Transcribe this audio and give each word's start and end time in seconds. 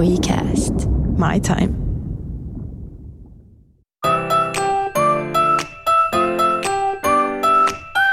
WeCast. 0.00 0.74
My 1.18 1.40
time. 1.40 1.74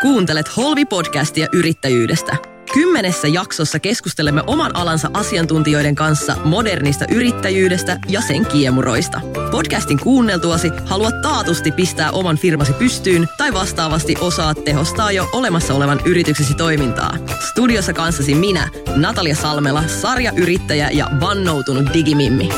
Kuuntelet 0.01 0.45
Holvi-podcastia 0.57 1.47
yrittäjyydestä. 1.53 2.46
Kymmenessä 2.73 3.27
jaksossa 3.27 3.79
keskustelemme 3.79 4.43
oman 4.47 4.75
alansa 4.75 5.09
asiantuntijoiden 5.13 5.95
kanssa 5.95 6.35
modernista 6.43 7.05
yrittäjyydestä 7.11 7.99
ja 8.07 8.21
sen 8.21 8.45
kiemuroista. 8.45 9.21
Podcastin 9.51 9.99
kuunneltuasi 9.99 10.71
haluat 10.85 11.21
taatusti 11.21 11.71
pistää 11.71 12.11
oman 12.11 12.37
firmasi 12.37 12.73
pystyyn 12.73 13.27
tai 13.37 13.53
vastaavasti 13.53 14.15
osaat 14.19 14.63
tehostaa 14.63 15.11
jo 15.11 15.29
olemassa 15.33 15.73
olevan 15.73 15.99
yrityksesi 16.05 16.53
toimintaa. 16.53 17.17
Studiossa 17.49 17.93
kanssasi 17.93 18.35
minä, 18.35 18.69
Natalia 18.95 19.35
Salmela, 19.35 19.87
sarjayrittäjä 19.87 20.89
ja 20.89 21.09
vannoutunut 21.21 21.93
digimimmi. 21.93 22.49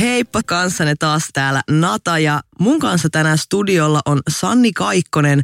Heippa 0.00 0.40
kanssanne 0.46 0.94
taas 0.98 1.22
täällä 1.32 1.62
Nata 1.70 2.18
ja 2.18 2.40
mun 2.60 2.80
kanssa 2.80 3.10
tänään 3.10 3.38
studiolla 3.38 4.00
on 4.06 4.20
Sanni 4.28 4.72
Kaikkonen, 4.72 5.42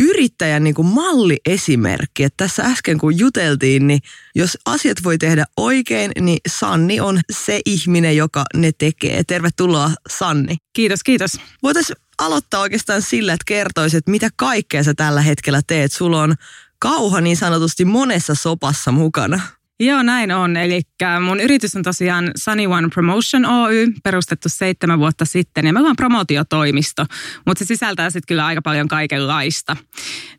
yrittäjän 0.00 0.64
niin 0.64 0.74
kuin 0.74 0.86
malliesimerkki. 0.86 2.24
Että 2.24 2.44
tässä 2.44 2.62
äsken 2.62 2.98
kun 2.98 3.18
juteltiin, 3.18 3.86
niin 3.86 4.00
jos 4.34 4.58
asiat 4.66 4.96
voi 5.04 5.18
tehdä 5.18 5.44
oikein, 5.56 6.12
niin 6.20 6.38
Sanni 6.48 7.00
on 7.00 7.20
se 7.32 7.60
ihminen, 7.66 8.16
joka 8.16 8.44
ne 8.54 8.72
tekee. 8.78 9.22
Tervetuloa 9.24 9.90
Sanni. 10.08 10.56
Kiitos, 10.72 11.02
kiitos. 11.02 11.30
Voitaisiin 11.62 11.96
aloittaa 12.18 12.60
oikeastaan 12.60 13.02
sillä, 13.02 13.32
että 13.32 13.44
kertoisit, 13.46 13.98
että 13.98 14.10
mitä 14.10 14.28
kaikkea 14.36 14.84
sä 14.84 14.94
tällä 14.94 15.20
hetkellä 15.20 15.60
teet. 15.66 15.92
Sulla 15.92 16.22
on 16.22 16.34
kauha 16.78 17.20
niin 17.20 17.36
sanotusti 17.36 17.84
monessa 17.84 18.34
sopassa 18.34 18.92
mukana. 18.92 19.40
Joo, 19.82 20.02
näin 20.02 20.32
on. 20.32 20.56
Eli 20.56 20.80
mun 21.20 21.40
yritys 21.40 21.76
on 21.76 21.82
tosiaan 21.82 22.30
Sunny 22.44 22.66
One 22.66 22.88
Promotion 22.88 23.46
Oy, 23.46 23.86
perustettu 24.04 24.48
seitsemän 24.48 24.98
vuotta 24.98 25.24
sitten. 25.24 25.66
Ja 25.66 25.72
me 25.72 25.78
ollaan 25.78 25.96
promootiotoimisto, 25.96 27.06
mutta 27.46 27.64
se 27.64 27.68
sisältää 27.68 28.10
sitten 28.10 28.26
kyllä 28.28 28.46
aika 28.46 28.62
paljon 28.62 28.88
kaikenlaista. 28.88 29.76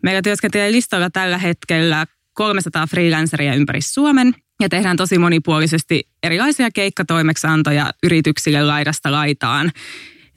Meillä 0.03 0.21
työskentelee 0.21 0.71
listalla 0.71 1.09
tällä 1.09 1.37
hetkellä 1.37 2.05
300 2.33 2.87
freelanceria 2.87 3.53
ympäri 3.53 3.81
Suomen 3.81 4.33
ja 4.61 4.69
tehdään 4.69 4.97
tosi 4.97 5.17
monipuolisesti 5.17 6.07
erilaisia 6.23 6.71
keikkatoimeksantoja 6.71 7.91
yrityksille 8.03 8.63
laidasta 8.63 9.11
laitaan. 9.11 9.71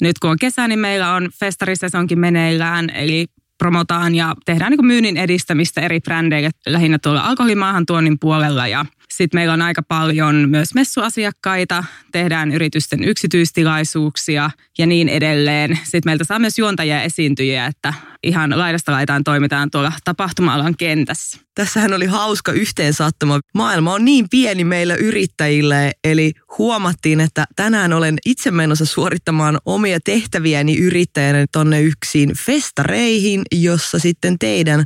Nyt 0.02 0.18
kun 0.18 0.30
on 0.30 0.38
kesä, 0.40 0.68
niin 0.68 0.78
meillä 0.78 1.14
on 1.14 1.28
festarisesonkin 1.40 2.18
meneillään, 2.18 2.90
eli 2.90 3.26
promotaan 3.64 4.14
ja 4.14 4.34
tehdään 4.44 4.70
niin 4.70 4.86
myynnin 4.86 5.16
edistämistä 5.16 5.80
eri 5.80 6.00
brändeille 6.00 6.50
lähinnä 6.66 6.98
tuolla 6.98 7.20
alkoholimaahan 7.20 7.86
tuonnin 7.86 8.18
puolella. 8.18 8.66
Ja 8.68 8.86
sitten 9.16 9.38
meillä 9.38 9.54
on 9.54 9.62
aika 9.62 9.82
paljon 9.82 10.48
myös 10.48 10.74
messuasiakkaita, 10.74 11.84
tehdään 12.12 12.52
yritysten 12.52 13.04
yksityistilaisuuksia 13.04 14.50
ja 14.78 14.86
niin 14.86 15.08
edelleen. 15.08 15.78
Sitten 15.82 16.02
meiltä 16.04 16.24
saa 16.24 16.38
myös 16.38 16.58
juontajia 16.58 16.94
ja 16.94 17.02
esiintyjiä, 17.02 17.66
että 17.66 17.94
ihan 18.22 18.58
laidasta 18.58 18.92
laitaan 18.92 19.24
toimitaan 19.24 19.70
tuolla 19.70 19.92
tapahtuma-alan 20.04 20.76
kentässä. 20.76 21.38
Tässähän 21.54 21.92
oli 21.92 22.06
hauska 22.06 22.52
yhteensattuma. 22.52 23.40
Maailma 23.54 23.94
on 23.94 24.04
niin 24.04 24.26
pieni 24.30 24.64
meillä 24.64 24.94
yrittäjille, 24.94 25.92
eli 26.04 26.32
huomattiin, 26.58 27.20
että 27.20 27.44
tänään 27.56 27.92
olen 27.92 28.18
itse 28.24 28.50
menossa 28.50 28.84
suorittamaan 28.86 29.58
omia 29.66 29.98
tehtäviäni 30.04 30.78
yrittäjänä 30.78 31.46
tonne 31.52 31.82
yksin 31.82 32.32
festareihin, 32.36 33.42
jossa 33.52 33.98
sitten 33.98 34.38
teidän 34.38 34.84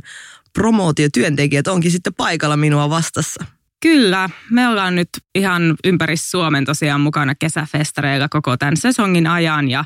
promootiotyöntekijät 0.53 1.67
onkin 1.67 1.91
sitten 1.91 2.13
paikalla 2.13 2.57
minua 2.57 2.89
vastassa. 2.89 3.58
Kyllä, 3.81 4.29
me 4.49 4.67
ollaan 4.67 4.95
nyt 4.95 5.09
ihan 5.35 5.75
ympäri 5.83 6.17
Suomen 6.17 6.65
tosiaan 6.65 7.01
mukana 7.01 7.35
kesäfestareilla 7.35 8.29
koko 8.29 8.57
tämän 8.57 8.77
sesongin 8.77 9.27
ajan 9.27 9.69
ja 9.69 9.83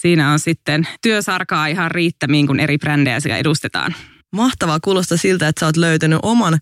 siinä 0.00 0.32
on 0.32 0.38
sitten 0.38 0.88
työsarkaa 1.02 1.66
ihan 1.66 1.90
riittämiin, 1.90 2.46
kun 2.46 2.60
eri 2.60 2.78
brändejä 2.78 3.20
siellä 3.20 3.38
edustetaan. 3.38 3.94
Mahtavaa 4.32 4.80
kuulostaa 4.80 5.18
siltä, 5.18 5.48
että 5.48 5.60
sä 5.60 5.66
oot 5.66 5.76
löytänyt 5.76 6.18
oman 6.22 6.58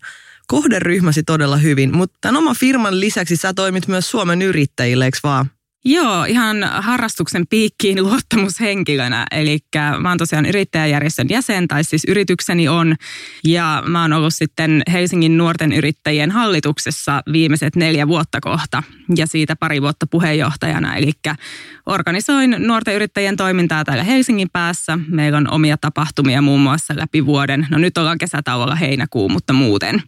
kohderyhmäsi 0.47 1.23
todella 1.23 1.57
hyvin, 1.57 1.97
mutta 1.97 2.17
tämän 2.21 2.37
oman 2.37 2.55
firman 2.55 2.99
lisäksi 2.99 3.35
sä 3.35 3.53
toimit 3.53 3.87
myös 3.87 4.11
Suomen 4.11 4.41
yrittäjille, 4.41 5.05
eikö 5.05 5.17
vaan? 5.23 5.49
Joo, 5.89 6.25
ihan 6.25 6.63
harrastuksen 6.63 7.47
piikkiin 7.47 8.03
luottamushenkilönä. 8.03 9.25
Eli 9.31 9.59
mä 9.99 10.09
oon 10.09 10.17
tosiaan 10.17 10.45
yrittäjäjärjestön 10.45 11.27
jäsen, 11.29 11.67
tai 11.67 11.83
siis 11.83 12.03
yritykseni 12.07 12.67
on. 12.67 12.95
Ja 13.43 13.83
mä 13.85 14.01
oon 14.01 14.13
ollut 14.13 14.33
sitten 14.33 14.81
Helsingin 14.91 15.37
nuorten 15.37 15.73
yrittäjien 15.73 16.31
hallituksessa 16.31 17.21
viimeiset 17.31 17.75
neljä 17.75 18.07
vuotta 18.07 18.41
kohta. 18.41 18.83
Ja 19.15 19.27
siitä 19.27 19.55
pari 19.55 19.81
vuotta 19.81 20.07
puheenjohtajana. 20.07 20.95
Eli 20.95 21.11
organisoin 21.85 22.55
nuorten 22.59 22.95
yrittäjien 22.95 23.37
toimintaa 23.37 23.85
täällä 23.85 24.03
Helsingin 24.03 24.49
päässä. 24.53 24.99
Meillä 25.07 25.37
on 25.37 25.51
omia 25.51 25.77
tapahtumia 25.77 26.41
muun 26.41 26.61
muassa 26.61 26.93
läpi 26.97 27.25
vuoden. 27.25 27.67
No 27.69 27.77
nyt 27.77 27.97
ollaan 27.97 28.17
kesätauolla 28.17 28.75
heinäkuu, 28.75 29.29
mutta 29.29 29.53
muuten. 29.53 30.03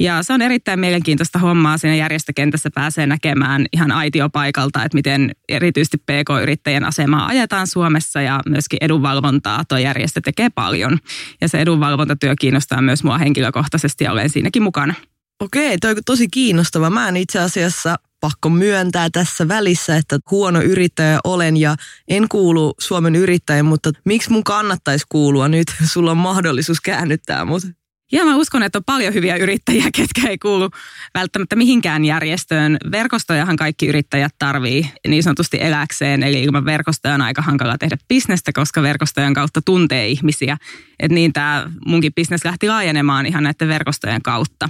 Ja 0.00 0.22
se 0.22 0.32
on 0.32 0.42
erittäin 0.42 0.80
mielenkiintoista 0.80 1.38
hommaa. 1.38 1.78
Siinä 1.78 1.96
järjestökentässä 1.96 2.70
pääsee 2.74 3.06
näkemään 3.06 3.66
ihan 3.72 3.92
aitiopaikalta, 3.92 4.84
että 4.84 4.96
miten 4.96 5.30
erityisesti 5.48 5.96
PK-yrittäjien 5.98 6.84
asemaa 6.84 7.26
ajetaan 7.26 7.66
Suomessa 7.66 8.20
ja 8.20 8.40
myöskin 8.48 8.78
edunvalvontaa 8.80 9.64
tuo 9.68 9.78
järjestö 9.78 10.20
tekee 10.20 10.48
paljon. 10.54 10.98
Ja 11.40 11.48
se 11.48 11.60
edunvalvontatyö 11.60 12.34
kiinnostaa 12.40 12.82
myös 12.82 13.04
mua 13.04 13.18
henkilökohtaisesti 13.18 14.04
ja 14.04 14.12
olen 14.12 14.30
siinäkin 14.30 14.62
mukana. 14.62 14.94
Okei, 15.40 15.78
toi 15.78 15.90
on 15.90 15.96
tosi 16.06 16.28
kiinnostava. 16.28 16.90
Mä 16.90 17.08
en 17.08 17.16
itse 17.16 17.38
asiassa 17.38 17.96
pakko 18.20 18.48
myöntää 18.48 19.08
tässä 19.12 19.48
välissä, 19.48 19.96
että 19.96 20.18
huono 20.30 20.62
yrittäjä 20.62 21.20
olen 21.24 21.56
ja 21.56 21.76
en 22.08 22.28
kuulu 22.28 22.74
Suomen 22.80 23.16
yrittäjän, 23.16 23.66
mutta 23.66 23.90
miksi 24.04 24.30
mun 24.30 24.44
kannattaisi 24.44 25.04
kuulua 25.08 25.48
nyt? 25.48 25.68
Sulla 25.92 26.10
on 26.10 26.16
mahdollisuus 26.16 26.80
käännyttää 26.80 27.44
mut. 27.44 27.79
Ja 28.12 28.24
mä 28.24 28.36
uskon, 28.36 28.62
että 28.62 28.78
on 28.78 28.84
paljon 28.84 29.14
hyviä 29.14 29.36
yrittäjiä, 29.36 29.84
ketkä 29.96 30.28
ei 30.28 30.38
kuulu 30.38 30.70
välttämättä 31.14 31.56
mihinkään 31.56 32.04
järjestöön. 32.04 32.76
Verkostojahan 32.90 33.56
kaikki 33.56 33.86
yrittäjät 33.86 34.34
tarvii 34.38 34.90
niin 35.08 35.22
sanotusti 35.22 35.58
eläkseen, 35.60 36.22
eli 36.22 36.42
ilman 36.42 36.64
verkostoja 36.64 37.14
on 37.14 37.22
aika 37.22 37.42
hankala 37.42 37.78
tehdä 37.78 37.96
bisnestä, 38.08 38.52
koska 38.52 38.82
verkostojen 38.82 39.34
kautta 39.34 39.62
tuntee 39.62 40.08
ihmisiä. 40.08 40.56
Et 41.00 41.10
niin 41.10 41.32
tämä 41.32 41.70
munkin 41.86 42.14
bisnes 42.14 42.44
lähti 42.44 42.68
laajenemaan 42.68 43.26
ihan 43.26 43.42
näiden 43.42 43.68
verkostojen 43.68 44.22
kautta. 44.22 44.68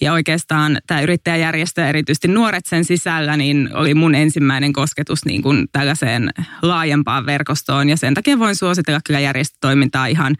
Ja 0.00 0.12
oikeastaan 0.12 0.78
tämä 0.86 1.00
yrittäjäjärjestö, 1.00 1.88
erityisesti 1.88 2.28
nuoret 2.28 2.66
sen 2.66 2.84
sisällä, 2.84 3.36
niin 3.36 3.70
oli 3.74 3.94
mun 3.94 4.14
ensimmäinen 4.14 4.72
kosketus 4.72 5.24
niin 5.24 5.42
kuin 5.42 5.68
tällaiseen 5.72 6.30
laajempaan 6.62 7.26
verkostoon. 7.26 7.88
Ja 7.88 7.96
sen 7.96 8.14
takia 8.14 8.38
voin 8.38 8.56
suositella 8.56 9.00
kyllä 9.04 9.20
järjestötoimintaa 9.20 10.06
ihan 10.06 10.36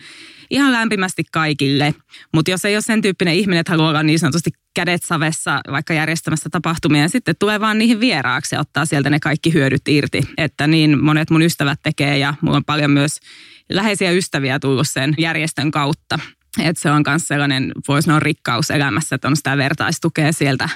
ihan 0.50 0.72
lämpimästi 0.72 1.25
kaikille. 1.33 1.94
Mutta 2.34 2.50
jos 2.50 2.65
ei 2.65 2.77
ole 2.77 2.83
sen 2.83 3.03
tyyppinen 3.03 3.34
ihminen, 3.34 3.61
että 3.61 3.72
haluaa 3.72 3.88
olla 3.88 4.03
niin 4.03 4.19
sanotusti 4.19 4.50
kädet 4.75 5.03
savessa 5.03 5.61
vaikka 5.71 5.94
järjestämässä 5.94 6.49
tapahtumia, 6.50 7.03
ja 7.03 7.09
sitten 7.09 7.34
tulee 7.38 7.61
vaan 7.61 7.78
niihin 7.78 8.00
vieraaksi 8.00 8.55
ja 8.55 8.61
ottaa 8.61 8.84
sieltä 8.84 9.11
ne 9.11 9.21
kaikki 9.21 9.53
hyödyt 9.53 9.88
irti. 9.88 10.22
Että 10.38 10.66
niin 10.66 11.05
monet 11.05 11.31
mun 11.31 11.43
ystävät 11.43 11.81
tekee 11.83 12.19
ja 12.19 12.34
mulla 12.41 12.56
on 12.56 12.65
paljon 12.65 12.91
myös 12.91 13.21
läheisiä 13.69 14.11
ystäviä 14.11 14.59
tullut 14.59 14.88
sen 14.88 15.15
järjestön 15.19 15.71
kautta. 15.71 16.19
Että 16.59 16.82
se 16.82 16.91
on 16.91 17.03
myös 17.06 17.22
sellainen, 17.22 17.72
voisi 17.88 18.06
sanoa 18.06 18.21
rikkaus 18.21 18.71
elämässä, 18.71 19.15
että 19.15 19.28
on 19.28 19.37
sitä 19.37 19.56
vertaistukea 19.56 20.32
sieltä 20.32 20.69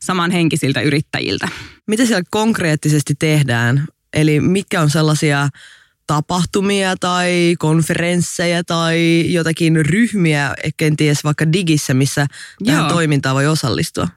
samanhenkisiltä 0.00 0.80
yrittäjiltä. 0.80 1.48
Mitä 1.86 2.06
siellä 2.06 2.22
konkreettisesti 2.30 3.14
tehdään? 3.18 3.86
Eli 4.12 4.40
mitkä 4.40 4.80
on 4.80 4.90
sellaisia 4.90 5.48
tapahtumia 6.08 6.96
tai 7.00 7.54
konferensseja 7.58 8.64
tai 8.64 9.24
jotakin 9.28 9.86
ryhmiä, 9.86 10.54
kenties 10.76 11.24
vaikka 11.24 11.52
digissä, 11.52 11.94
missä 11.94 12.26
tähän 12.64 12.80
Joo. 12.80 12.88
toimintaan 12.88 13.36
voi 13.36 13.46
osallistua? 13.46 14.08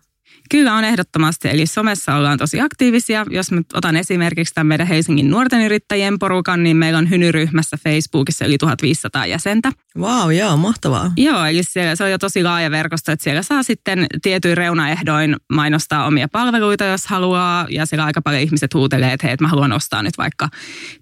Kyllä 0.51 0.73
on 0.73 0.83
ehdottomasti, 0.83 1.49
eli 1.49 1.65
somessa 1.65 2.15
ollaan 2.15 2.37
tosi 2.37 2.61
aktiivisia. 2.61 3.25
Jos 3.29 3.51
nyt 3.51 3.65
otan 3.73 3.97
esimerkiksi 3.97 4.53
tämän 4.53 4.67
meidän 4.67 4.87
Helsingin 4.87 5.29
nuorten 5.29 5.61
yrittäjien 5.61 6.19
porukan, 6.19 6.63
niin 6.63 6.77
meillä 6.77 6.99
on 6.99 7.09
Hynyryhmässä 7.09 7.77
Facebookissa 7.83 8.45
yli 8.45 8.57
1500 8.57 9.25
jäsentä. 9.25 9.71
Wow, 9.97 10.33
joo, 10.33 10.57
mahtavaa. 10.57 11.11
Joo, 11.17 11.45
eli 11.45 11.63
siellä, 11.63 11.95
se 11.95 12.03
on 12.03 12.11
jo 12.11 12.17
tosi 12.17 12.43
laaja 12.43 12.71
verkosto, 12.71 13.11
että 13.11 13.23
siellä 13.23 13.43
saa 13.43 13.63
sitten 13.63 14.07
tietyin 14.21 14.57
reunaehdoin 14.57 15.35
mainostaa 15.53 16.05
omia 16.05 16.27
palveluita, 16.27 16.83
jos 16.83 17.07
haluaa. 17.07 17.67
Ja 17.69 17.85
siellä 17.85 18.05
aika 18.05 18.21
paljon 18.21 18.43
ihmiset 18.43 18.73
huutelee, 18.73 19.13
että 19.13 19.27
hei, 19.27 19.33
että 19.33 19.43
mä 19.43 19.49
haluan 19.49 19.71
ostaa 19.71 20.03
nyt 20.03 20.17
vaikka 20.17 20.49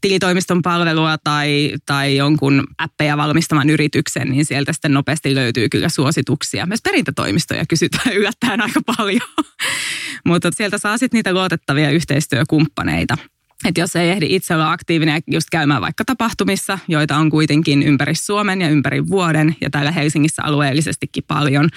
tilitoimiston 0.02 0.62
palvelua 0.62 1.18
tai, 1.18 1.74
tai 1.86 2.16
jonkun 2.16 2.64
appeja 2.78 3.18
valmistavan 3.18 3.70
yrityksen, 3.70 4.30
niin 4.30 4.46
sieltä 4.46 4.74
sitten 4.74 4.94
nopeasti 4.94 5.36
löytyy 5.36 5.70
kyllä 5.70 5.90
suosituksia. 5.90 6.66
Myös 6.66 6.82
perintätoimistoja 6.82 7.66
kysytään 7.66 8.16
yllättäen 8.18 8.62
aika 8.62 8.82
paljon. 8.98 9.39
Mutta 10.28 10.50
sieltä 10.54 10.78
saa 10.78 10.98
sitten 10.98 11.18
niitä 11.18 11.34
luotettavia 11.34 11.90
yhteistyökumppaneita. 11.90 13.18
että 13.66 13.82
jos 13.82 13.96
ei 13.96 14.10
ehdi 14.10 14.26
itse 14.30 14.56
olla 14.56 14.72
aktiivinen 14.72 15.16
ja 15.16 15.22
just 15.32 15.48
käymään 15.52 15.82
vaikka 15.82 16.06
tapahtumissa, 16.06 16.80
joita 16.88 17.18
on 17.18 17.30
kuitenkin 17.30 17.84
ympäri 17.84 18.16
Suomen 18.16 18.62
ja 18.62 18.70
ympäri 18.70 19.08
vuoden 19.08 19.56
ja 19.62 19.70
täällä 19.70 19.92
Helsingissä 19.92 20.42
alueellisestikin 20.46 21.24
paljon, 21.28 21.70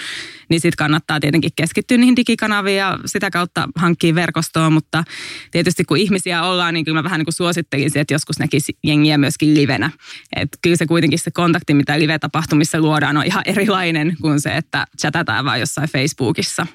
niin 0.49 0.61
sitten 0.61 0.77
kannattaa 0.77 1.21
tietenkin 1.21 1.51
keskittyä 1.57 1.99
niihin 1.99 2.17
digikanaviin 2.17 2.77
ja 2.77 2.99
sitä 3.07 3.31
kautta 3.31 3.69
hankkia 3.77 4.15
verkostoa, 4.15 4.71
mutta 4.71 5.05
tietysti 5.51 5.85
kun 5.85 5.97
ihmisiä 5.97 6.43
ollaan, 6.43 6.75
niin 6.75 6.85
kyllä 6.85 6.99
mä 6.99 7.05
vähän 7.05 7.19
niin 7.19 7.27
kuin 7.27 7.35
suosittelisin, 7.35 8.01
että 8.01 8.15
joskus 8.15 8.39
näkisi 8.39 8.79
jengiä 8.85 9.19
myöskin 9.19 9.55
livenä. 9.55 9.91
Että 10.37 10.59
kyllä 10.63 10.77
se 10.77 10.87
kuitenkin 10.87 11.19
se 11.19 11.31
kontakti, 11.31 11.75
mitä 11.75 11.99
live-tapahtumissa 11.99 12.81
luodaan, 12.81 13.17
on 13.17 13.27
ihan 13.27 13.43
erilainen 13.53 14.17
kuin 14.21 14.41
se, 14.41 14.51
että 14.51 14.87
chatataan 15.01 15.45
vaan 15.45 15.61
jossain 15.61 15.89
Facebookissa. 15.89 16.67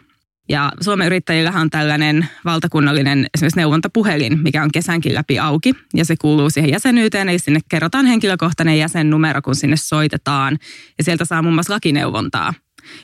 Ja 0.49 0.71
Suomen 0.81 1.07
yrittäjillähän 1.07 1.61
on 1.61 1.69
tällainen 1.69 2.27
valtakunnallinen 2.45 3.27
esimerkiksi 3.33 3.59
neuvontapuhelin, 3.59 4.39
mikä 4.44 4.63
on 4.63 4.71
kesänkin 4.71 5.13
läpi 5.13 5.39
auki. 5.39 5.73
Ja 5.94 6.05
se 6.05 6.15
kuuluu 6.21 6.49
siihen 6.49 6.71
jäsenyyteen, 6.71 7.29
eli 7.29 7.39
sinne 7.39 7.59
kerrotaan 7.69 8.05
henkilökohtainen 8.05 8.79
jäsennumero, 8.79 9.41
kun 9.41 9.55
sinne 9.55 9.75
soitetaan. 9.77 10.57
Ja 10.97 11.03
sieltä 11.03 11.25
saa 11.25 11.41
muun 11.41 11.53
muassa 11.53 11.73
lakineuvontaa. 11.73 12.53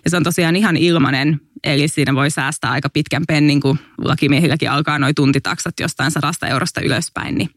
Ja 0.04 0.10
se 0.10 0.18
on 0.18 0.24
tosiaan 0.24 0.56
ihan 0.56 0.78
ilmainen, 0.78 1.42
eli 1.64 1.88
siinä 1.88 2.16
voi 2.16 2.30
säästää 2.30 2.72
aika 2.72 2.90
pitkän 2.90 3.24
pennin, 3.28 3.62
kun 3.62 3.80
lakimiehilläkin 3.98 4.72
alkaa 4.72 5.00
noin 5.00 5.16
tuntitaksat 5.16 5.80
jostain 5.80 6.12
sadasta 6.12 6.48
eurosta 6.48 6.82
ylöspäin. 6.82 7.36
Niin 7.36 7.50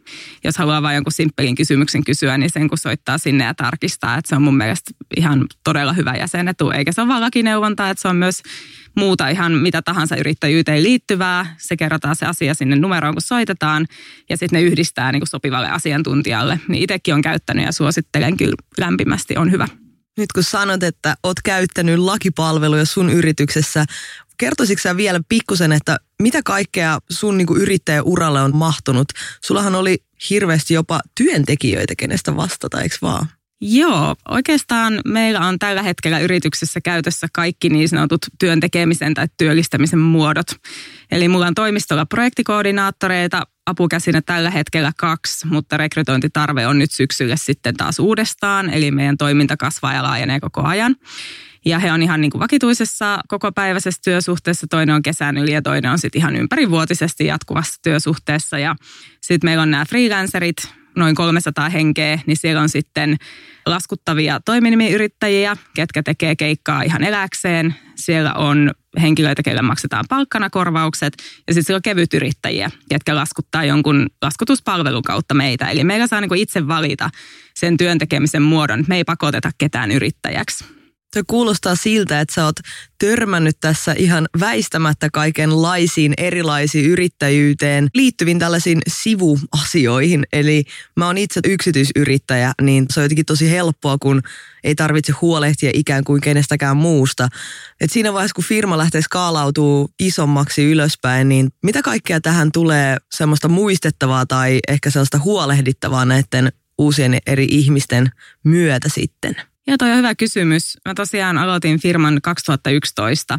jos 0.44 0.58
haluaa 0.58 0.82
vain 0.82 0.94
jonkun 0.94 1.12
simppelin 1.12 1.55
kysymyksen 1.55 2.05
kysyä, 2.05 2.38
niin 2.38 2.50
sen 2.50 2.69
kun 2.69 2.78
soittaa 2.78 3.19
sinne 3.19 3.44
ja 3.44 3.55
tarkistaa, 3.55 4.19
että 4.19 4.28
se 4.28 4.37
on 4.37 4.43
mun 4.43 4.56
mielestä 4.56 4.90
ihan 5.17 5.46
todella 5.64 5.93
hyvä 5.93 6.14
jäsenetu. 6.14 6.70
Eikä 6.70 6.93
se 6.93 7.00
ole 7.00 7.08
vain 7.08 7.20
lakineuvontaa, 7.20 7.90
että 7.90 8.02
se 8.02 8.08
on 8.08 8.17
myös 8.17 8.43
muuta 8.96 9.28
ihan 9.28 9.52
mitä 9.52 9.82
tahansa 9.82 10.17
yrittäjyyteen 10.17 10.82
liittyvää. 10.82 11.55
Se 11.58 11.76
kerrotaan 11.76 12.17
se 12.17 12.26
asia 12.26 12.55
sinne 12.55 12.76
numeroon, 12.76 13.14
kun 13.14 13.23
soitetaan 13.23 13.87
ja 14.31 14.37
sitten 14.37 14.62
ne 14.62 14.67
yhdistää 14.67 15.12
niin 15.12 15.20
kuin 15.20 15.28
sopivalle 15.28 15.70
asiantuntijalle. 15.70 16.61
Niin 16.69 16.82
itsekin 16.82 17.14
on 17.14 17.23
käyttänyt 17.23 17.64
ja 17.64 17.73
suosittelen 17.73 18.37
kyllä 18.37 18.55
lämpimästi, 18.78 19.37
on 19.37 19.50
hyvä. 19.50 19.69
Nyt 20.16 20.32
kun 20.32 20.42
sanot, 20.42 20.82
että 20.82 21.16
oot 21.22 21.36
käyttänyt 21.44 21.98
lakipalveluja 21.98 22.84
sun 22.84 23.10
yrityksessä, 23.10 23.84
kertoisitko 24.38 24.82
sä 24.82 24.96
vielä 24.96 25.20
pikkusen, 25.28 25.72
että 25.72 25.98
mitä 26.22 26.40
kaikkea 26.44 26.98
sun 27.10 27.38
niin 27.38 27.46
yrittäjäuralle 27.56 28.42
on 28.42 28.56
mahtunut? 28.56 29.08
Sullahan 29.44 29.74
oli 29.74 29.98
hirveästi 30.30 30.74
jopa 30.74 31.00
työntekijöitä, 31.16 31.94
kenestä 31.98 32.36
vastata, 32.36 32.80
eikö 32.80 32.96
vaan? 33.02 33.26
Joo, 33.60 34.16
oikeastaan 34.28 35.00
meillä 35.04 35.40
on 35.40 35.58
tällä 35.58 35.82
hetkellä 35.82 36.18
yrityksessä 36.18 36.80
käytössä 36.80 37.26
kaikki 37.32 37.68
niin 37.68 37.88
sanotut 37.88 38.26
työn 38.38 38.60
tekemisen 38.60 39.14
tai 39.14 39.26
työllistämisen 39.36 39.98
muodot. 39.98 40.46
Eli 41.10 41.28
mulla 41.28 41.46
on 41.46 41.54
toimistolla 41.54 42.06
projektikoordinaattoreita, 42.06 43.42
apukäsinä 43.66 44.22
tällä 44.22 44.50
hetkellä 44.50 44.92
kaksi, 44.96 45.46
mutta 45.46 45.76
rekrytointitarve 45.76 46.66
on 46.66 46.78
nyt 46.78 46.90
syksyllä 46.90 47.36
sitten 47.36 47.76
taas 47.76 47.98
uudestaan, 47.98 48.70
eli 48.70 48.90
meidän 48.90 49.16
toiminta 49.16 49.56
kasvaa 49.56 49.94
ja 49.94 50.02
laajenee 50.02 50.40
koko 50.40 50.62
ajan. 50.62 50.96
Ja 51.64 51.78
he 51.78 51.92
on 51.92 52.02
ihan 52.02 52.20
niin 52.20 52.30
kuin 52.30 52.40
vakituisessa 52.40 53.18
kokopäiväisessä 53.28 54.00
työsuhteessa, 54.04 54.66
toinen 54.70 54.94
on 54.94 55.02
kesän 55.02 55.38
yli 55.38 55.52
ja 55.52 55.62
toinen 55.62 55.90
on 55.90 55.98
sitten 55.98 56.18
ihan 56.18 56.36
ympärivuotisesti 56.36 57.26
jatkuvassa 57.26 57.82
työsuhteessa. 57.82 58.58
Ja 58.58 58.76
sitten 59.20 59.48
meillä 59.48 59.62
on 59.62 59.70
nämä 59.70 59.84
freelancerit, 59.84 60.56
noin 60.96 61.14
300 61.14 61.69
henkeä, 61.69 62.19
niin 62.26 62.37
siellä 62.37 62.62
on 62.62 62.69
sitten 62.69 63.16
laskuttavia 63.66 64.40
toiminimiyrittäjiä, 64.44 65.56
ketkä 65.75 66.02
tekee 66.02 66.37
keikkaa 66.37 66.82
ihan 66.82 67.04
eläkseen. 67.04 67.75
Siellä 67.94 68.34
on 68.34 68.72
henkilöitä, 69.00 69.43
keille 69.43 69.62
maksetaan 69.62 70.04
palkkana 70.08 70.50
korvaukset. 70.50 71.12
Ja 71.46 71.54
sitten 71.54 71.64
siellä 71.64 71.78
on 71.78 71.82
kevytyrittäjiä, 71.82 72.70
ketkä 72.88 73.16
laskuttaa 73.16 73.64
jonkun 73.64 74.06
laskutuspalvelun 74.22 75.02
kautta 75.02 75.34
meitä. 75.34 75.70
Eli 75.70 75.84
meillä 75.84 76.06
saa 76.06 76.20
niinku 76.20 76.34
itse 76.34 76.69
valita 76.69 77.10
sen 77.54 77.76
työntekemisen 77.76 78.42
muodon. 78.42 78.84
Me 78.88 78.96
ei 78.96 79.04
pakoteta 79.04 79.50
ketään 79.58 79.90
yrittäjäksi. 79.90 80.75
Se 81.16 81.22
kuulostaa 81.26 81.74
siltä, 81.74 82.20
että 82.20 82.34
sä 82.34 82.44
oot 82.44 82.56
törmännyt 82.98 83.56
tässä 83.60 83.94
ihan 83.98 84.28
väistämättä 84.40 85.08
kaikenlaisiin 85.12 86.14
erilaisiin 86.16 86.90
yrittäjyyteen 86.90 87.88
liittyviin 87.94 88.38
tällaisiin 88.38 88.82
sivuasioihin. 88.88 90.26
Eli 90.32 90.64
mä 90.96 91.06
oon 91.06 91.18
itse 91.18 91.40
yksityisyrittäjä, 91.44 92.52
niin 92.62 92.86
se 92.92 93.00
on 93.00 93.04
jotenkin 93.04 93.26
tosi 93.26 93.50
helppoa, 93.50 93.96
kun 93.98 94.22
ei 94.64 94.74
tarvitse 94.74 95.12
huolehtia 95.12 95.70
ikään 95.74 96.04
kuin 96.04 96.20
kenestäkään 96.20 96.76
muusta. 96.76 97.28
Et 97.80 97.92
siinä 97.92 98.12
vaiheessa, 98.12 98.34
kun 98.34 98.44
firma 98.44 98.78
lähtee 98.78 99.02
skaalautuu 99.02 99.90
isommaksi 100.00 100.64
ylöspäin, 100.64 101.28
niin 101.28 101.48
mitä 101.62 101.82
kaikkea 101.82 102.20
tähän 102.20 102.52
tulee 102.52 102.96
semmoista 103.14 103.48
muistettavaa 103.48 104.26
tai 104.26 104.60
ehkä 104.68 104.90
sellaista 104.90 105.18
huolehdittavaa 105.18 106.04
näiden 106.04 106.52
uusien 106.78 107.18
eri 107.26 107.46
ihmisten 107.50 108.10
myötä 108.44 108.88
sitten? 108.94 109.55
Joo, 109.68 109.76
toi 109.78 109.90
on 109.90 109.98
hyvä 109.98 110.14
kysymys. 110.14 110.78
Mä 110.84 110.94
tosiaan 110.94 111.38
aloitin 111.38 111.80
firman 111.80 112.18
2011 112.22 113.38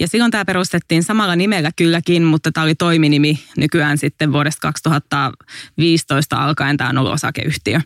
ja 0.00 0.08
silloin 0.08 0.30
tämä 0.30 0.44
perustettiin 0.44 1.02
samalla 1.02 1.36
nimellä 1.36 1.70
kylläkin, 1.76 2.22
mutta 2.22 2.52
tämä 2.52 2.64
oli 2.64 2.74
toiminimi 2.74 3.38
nykyään 3.56 3.98
sitten 3.98 4.32
vuodesta 4.32 4.60
2015 4.60 6.44
alkaen 6.44 6.76
tämä 6.76 6.90
on 6.90 6.98
ollut 6.98 7.12
osakeyhtiö. 7.12 7.80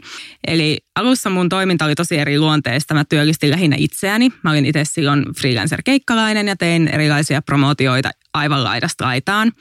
Eli 0.47 0.79
alussa 0.95 1.31
mun 1.31 1.49
toiminta 1.49 1.85
oli 1.85 1.95
tosi 1.95 2.19
eri 2.19 2.39
luonteista. 2.39 2.95
Mä 2.95 3.05
työllistin 3.05 3.51
lähinnä 3.51 3.77
itseäni. 3.79 4.33
Mä 4.45 4.51
olin 4.51 4.67
itse 4.67 4.85
silloin 4.85 5.25
freelancer-keikkalainen 5.37 6.49
ja 6.49 6.57
tein 6.57 6.89
erilaisia 6.89 7.43
promootioita 7.43 8.11
aivan 8.35 8.65
laidasta 8.65 9.05
laitaan. 9.05 9.53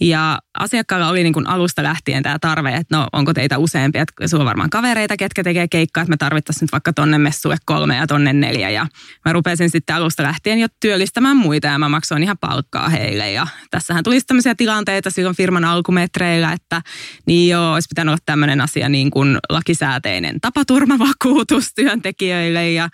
Ja 0.00 0.38
asiakkaalla 0.58 1.08
oli 1.08 1.22
niin 1.22 1.32
kuin 1.32 1.46
alusta 1.46 1.82
lähtien 1.82 2.22
tämä 2.22 2.38
tarve, 2.38 2.74
että 2.74 2.96
no 2.96 3.06
onko 3.12 3.34
teitä 3.34 3.58
useampia, 3.58 4.02
että 4.02 4.28
sulla 4.28 4.42
on 4.42 4.48
varmaan 4.48 4.70
kavereita, 4.70 5.16
ketkä 5.16 5.44
tekee 5.44 5.68
keikkaa, 5.68 6.02
että 6.02 6.10
me 6.10 6.16
tarvittaisiin 6.16 6.60
nyt 6.60 6.72
vaikka 6.72 6.92
tonne 6.92 7.18
messulle 7.18 7.56
kolme 7.64 7.96
ja 7.96 8.06
tonne 8.06 8.32
neljä. 8.32 8.70
Ja 8.70 8.86
mä 9.24 9.32
rupesin 9.32 9.70
sitten 9.70 9.96
alusta 9.96 10.22
lähtien 10.22 10.58
jo 10.58 10.66
työllistämään 10.80 11.36
muita 11.36 11.66
ja 11.66 11.78
mä 11.78 11.88
maksoin 11.88 12.22
ihan 12.22 12.38
palkkaa 12.38 12.88
heille. 12.88 13.32
Ja 13.32 13.46
tässähän 13.70 14.04
tuli 14.04 14.20
tämmöisiä 14.20 14.54
tilanteita 14.54 15.10
silloin 15.10 15.36
firman 15.36 15.64
alkumetreillä, 15.64 16.52
että 16.52 16.82
niin 17.26 17.50
joo, 17.50 17.72
olisi 17.72 17.88
pitänyt 17.88 18.12
olla 18.12 18.22
tämmöinen 18.26 18.60
asia 18.60 18.88
niin 18.88 19.10
kuin 19.10 19.38
lakisääteinen 19.48 20.40
tapaturmavakuutus 20.40 21.74
työntekijöille 21.74 22.70
ja 22.70 22.88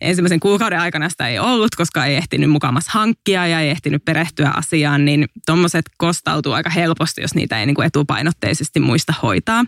ensimmäisen 0.00 0.40
kuukauden 0.40 0.80
aikana 0.80 1.08
sitä 1.08 1.28
ei 1.28 1.38
ollut, 1.38 1.74
koska 1.76 2.04
ei 2.04 2.16
ehtinyt 2.16 2.50
mukamas 2.50 2.88
hankkia 2.88 3.46
ja 3.46 3.60
ei 3.60 3.70
ehtinyt 3.70 4.04
perehtyä 4.04 4.52
asiaan, 4.56 5.04
niin 5.04 5.26
tuommoiset 5.46 5.84
kostautuu 5.98 6.52
aika 6.52 6.70
helposti, 6.70 7.20
jos 7.20 7.34
niitä 7.34 7.60
ei 7.60 7.66
niin 7.66 7.74
kuin 7.74 7.86
etupainotteisesti 7.86 8.80
muista 8.80 9.14
hoitaa. 9.22 9.64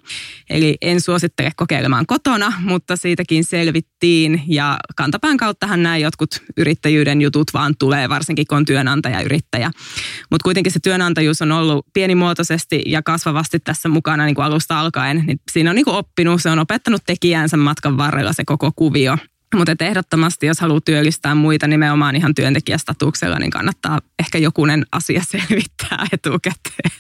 Eli 0.50 0.76
en 0.82 1.00
suosittele 1.00 1.50
kokeilemaan 1.56 2.06
kotona, 2.06 2.52
mutta 2.60 2.96
siitäkin 2.96 3.44
selvittiin 3.44 4.42
ja 4.46 4.78
kantapään 4.96 5.36
kauttahan 5.36 5.82
nämä 5.82 5.96
jotkut 5.96 6.42
yrittäjyyden 6.56 7.22
jutut 7.22 7.50
vaan 7.54 7.74
tulee, 7.78 8.08
varsinkin 8.08 8.46
kun 8.48 8.56
on 8.56 8.64
työnantaja-yrittäjä. 8.64 9.70
Mutta 10.30 10.44
kuitenkin 10.44 10.72
se 10.72 10.80
työnantajuus 10.82 11.42
on 11.42 11.52
ollut 11.52 11.86
pienimuotoisesti 11.92 12.82
ja 12.86 13.02
kasvavasti 13.02 13.60
tässä 13.60 13.88
mukana 13.88 14.24
niin 14.24 14.34
kuin 14.34 14.44
alusta 14.44 14.80
alkaen. 14.80 15.24
Niin 15.26 15.40
siinä 15.50 15.70
on 15.70 15.76
niin 15.76 15.84
kuin 15.84 15.96
oppinut, 15.96 16.42
se 16.42 16.50
on 16.50 16.58
opettanut 16.58 17.02
tekijänsä 17.06 17.56
matkan 17.56 17.98
varrella 17.98 18.32
se 18.32 18.44
koko 18.44 18.70
kuvio. 18.76 19.18
Mutta 19.54 19.84
ehdottomasti, 19.84 20.46
jos 20.46 20.60
haluaa 20.60 20.80
työllistää 20.80 21.34
muita 21.34 21.66
nimenomaan 21.66 22.16
ihan 22.16 22.34
työntekijästatuksella, 22.34 23.38
niin 23.38 23.50
kannattaa 23.50 24.00
ehkä 24.18 24.38
jokunen 24.38 24.86
asia 24.92 25.22
selvittää 25.30 26.06
etukäteen. 26.12 26.90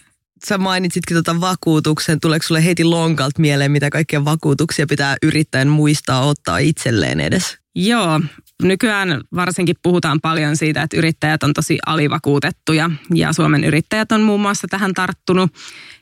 Sä 0.46 0.58
mainitsitkin 0.58 1.14
tuota 1.14 1.40
vakuutuksen. 1.40 2.20
Tuleeko 2.20 2.46
sulle 2.46 2.64
heti 2.64 2.84
lonkalta 2.84 3.40
mieleen, 3.40 3.72
mitä 3.72 3.90
kaikkia 3.90 4.24
vakuutuksia 4.24 4.86
pitää 4.86 5.16
yrittäjän 5.22 5.68
muistaa 5.68 6.26
ottaa 6.26 6.58
itselleen 6.58 7.20
edes? 7.20 7.58
Joo, 7.74 8.20
nykyään 8.62 9.20
varsinkin 9.34 9.76
puhutaan 9.82 10.20
paljon 10.20 10.56
siitä, 10.56 10.82
että 10.82 10.96
yrittäjät 10.96 11.42
on 11.42 11.52
tosi 11.52 11.78
alivakuutettuja 11.86 12.90
ja 13.14 13.32
Suomen 13.32 13.64
yrittäjät 13.64 14.12
on 14.12 14.20
muun 14.20 14.40
muassa 14.40 14.66
tähän 14.70 14.94
tarttunut. 14.94 15.50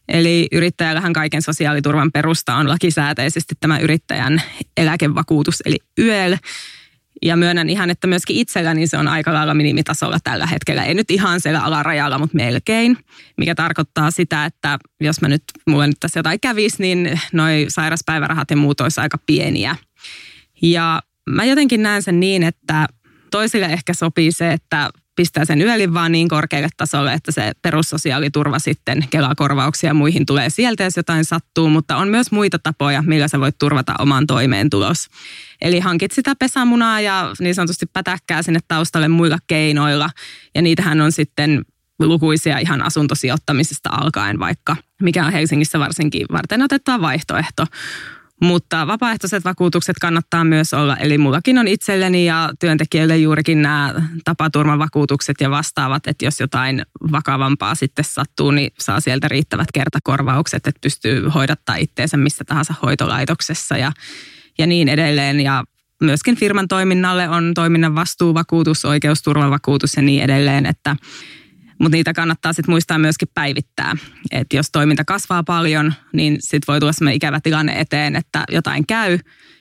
Eli 0.09 0.49
yrittäjällähän 0.52 1.12
kaiken 1.12 1.43
sosiaaliturvan 1.43 2.12
perusta 2.12 2.55
on 2.55 2.69
lakisääteisesti 2.69 3.55
tämä 3.61 3.79
yrittäjän 3.79 4.43
eläkevakuutus, 4.76 5.62
eli 5.64 5.76
YEL. 5.99 6.37
Ja 7.23 7.37
myönnän 7.37 7.71
ihan, 7.71 7.90
että 7.90 8.07
myöskin 8.07 8.37
itselläni 8.37 8.87
se 8.87 8.99
on 8.99 9.09
aika 9.09 9.35
lailla 9.35 9.55
minimitasolla 9.55 10.19
tällä 10.25 10.47
hetkellä. 10.47 10.85
Ei 10.85 10.95
nyt 10.95 11.11
ihan 11.11 11.40
siellä 11.40 11.61
alarajalla, 11.61 12.19
mutta 12.19 12.37
melkein. 12.37 12.97
Mikä 13.37 13.55
tarkoittaa 13.55 14.11
sitä, 14.11 14.45
että 14.45 14.79
jos 15.00 15.21
mä 15.21 15.29
nyt, 15.29 15.43
mulle 15.67 15.87
nyt 15.87 15.97
tässä 16.00 16.19
jotain 16.19 16.40
kävisi, 16.40 16.76
niin 16.79 17.21
noi 17.33 17.67
sairaspäivärahat 17.69 18.50
ja 18.50 18.57
muut 18.57 18.81
olisi 18.81 19.00
aika 19.00 19.19
pieniä. 19.26 19.76
Ja 20.62 21.02
mä 21.31 21.45
jotenkin 21.45 21.83
näen 21.83 22.03
sen 22.03 22.21
niin, 22.21 22.43
että 22.43 22.87
toisille 23.31 23.67
ehkä 23.67 23.95
sopii 23.95 24.33
se, 24.33 24.53
että 24.53 24.91
pistää 25.17 25.45
sen 25.45 25.63
yölin 25.63 25.95
vaan 25.95 26.13
niin 26.13 26.29
korkealle 26.29 26.69
tasolle, 26.77 27.13
että 27.13 27.33
se 27.33 27.53
perussosiaaliturva 27.63 28.59
sitten 28.59 29.05
Kela-korvauksia 29.11 29.91
ja 29.91 29.95
muihin 29.95 30.27
tulee 30.27 30.51
sieltä, 30.51 30.85
jos 30.85 30.97
jotain 30.97 31.25
sattuu, 31.25 31.69
mutta 31.69 31.97
on 31.97 32.09
myös 32.09 32.33
muita 32.33 32.59
tapoja, 32.59 33.03
millä 33.03 33.29
sä 33.29 33.41
voit 33.41 33.59
turvata 33.59 33.95
oman 33.99 34.27
toimeentulos. 34.27 35.07
Eli 35.61 35.81
hankit 35.81 36.13
sitä 36.13 36.35
pesämunaa 36.35 37.01
ja 37.01 37.33
niin 37.41 37.55
sanotusti 37.55 37.87
pätäkkää 37.93 38.43
sinne 38.43 38.61
taustalle 38.69 39.09
muilla 39.09 39.39
keinoilla. 39.47 40.11
Ja 40.55 40.63
niitähän 40.63 41.01
on 41.01 41.13
sitten 41.13 41.65
lukuisia 41.99 42.59
ihan 42.59 42.83
asuntosijoittamisesta 42.83 43.91
alkaen 43.93 44.39
vaikka 44.39 44.77
mikä 45.03 45.27
on 45.27 45.33
Helsingissä 45.33 45.79
varsinkin 45.79 46.27
varten 46.33 46.63
otettava 46.63 47.01
vaihtoehto. 47.01 47.67
Mutta 48.40 48.87
vapaaehtoiset 48.87 49.44
vakuutukset 49.44 49.97
kannattaa 50.00 50.44
myös 50.44 50.75
olla, 50.75 50.97
eli 50.97 51.18
mullakin 51.18 51.59
on 51.59 51.68
itselleni 51.68 52.26
ja 52.26 52.50
työntekijöille 52.61 53.16
juurikin 53.16 53.62
nämä 53.62 53.94
tapaturmavakuutukset 54.25 55.37
ja 55.40 55.50
vastaavat, 55.50 56.06
että 56.06 56.25
jos 56.25 56.40
jotain 56.40 56.82
vakavampaa 57.12 57.75
sitten 57.75 58.04
sattuu, 58.04 58.50
niin 58.50 58.70
saa 58.78 59.00
sieltä 59.00 59.28
riittävät 59.28 59.68
kertakorvaukset, 59.75 60.66
että 60.66 60.80
pystyy 60.80 61.28
hoidattaa 61.28 61.76
itteensä 61.76 62.16
missä 62.16 62.44
tahansa 62.44 62.75
hoitolaitoksessa 62.82 63.76
ja, 63.76 63.92
ja 64.59 64.66
niin 64.66 64.88
edelleen. 64.88 65.40
Ja 65.40 65.64
myöskin 66.00 66.37
firman 66.37 66.68
toiminnalle 66.68 67.28
on 67.28 67.54
toiminnan 67.54 67.94
vastuuvakuutus, 67.94 68.85
oikeusturvavakuutus 68.85 69.97
ja 69.97 70.02
niin 70.02 70.23
edelleen, 70.23 70.66
että 70.66 70.97
mutta 71.81 71.97
niitä 71.97 72.13
kannattaa 72.13 72.53
sitten 72.53 72.73
muistaa 72.73 72.99
myöskin 72.99 73.29
päivittää. 73.35 73.97
Että 74.31 74.57
jos 74.57 74.71
toiminta 74.73 75.05
kasvaa 75.05 75.43
paljon, 75.43 75.95
niin 76.13 76.37
sitten 76.41 76.73
voi 76.73 76.81
tulla 76.81 76.93
sellainen 76.93 77.17
ikävä 77.17 77.41
tilanne 77.41 77.81
eteen, 77.81 78.17
että 78.17 78.45
jotain 78.51 78.87
käy 78.87 79.19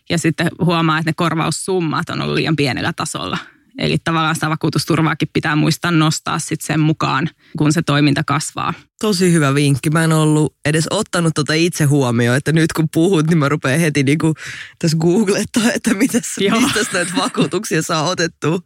ja 0.09 0.17
sitten 0.17 0.47
huomaa, 0.65 0.97
että 0.97 1.09
ne 1.09 1.13
korvaussummat 1.15 2.09
on 2.09 2.21
ollut 2.21 2.35
liian 2.35 2.55
pienellä 2.55 2.93
tasolla. 2.95 3.37
Eli 3.79 3.97
tavallaan 4.03 4.35
sitä 4.35 4.49
vakuutusturvaakin 4.49 5.29
pitää 5.33 5.55
muistaa 5.55 5.91
nostaa 5.91 6.39
sitten 6.39 6.65
sen 6.65 6.79
mukaan, 6.79 7.29
kun 7.57 7.73
se 7.73 7.81
toiminta 7.81 8.23
kasvaa. 8.23 8.73
Tosi 9.01 9.33
hyvä 9.33 9.55
vinkki. 9.55 9.89
Mä 9.89 10.03
en 10.03 10.13
ollut 10.13 10.55
edes 10.65 10.87
ottanut 10.89 11.33
tota 11.35 11.53
itse 11.53 11.83
huomioon, 11.83 12.37
että 12.37 12.51
nyt 12.51 12.73
kun 12.73 12.87
puhut, 12.93 13.27
niin 13.27 13.37
mä 13.37 13.49
rupean 13.49 13.79
heti 13.79 14.03
niinku 14.03 14.33
tässä 14.79 14.97
googlettaa, 14.97 15.71
että 15.75 15.93
mitäs, 15.93 16.35
mistä 16.61 16.79
näitä 16.93 17.13
vakuutuksia 17.17 17.81
saa 17.81 18.03
otettua. 18.03 18.59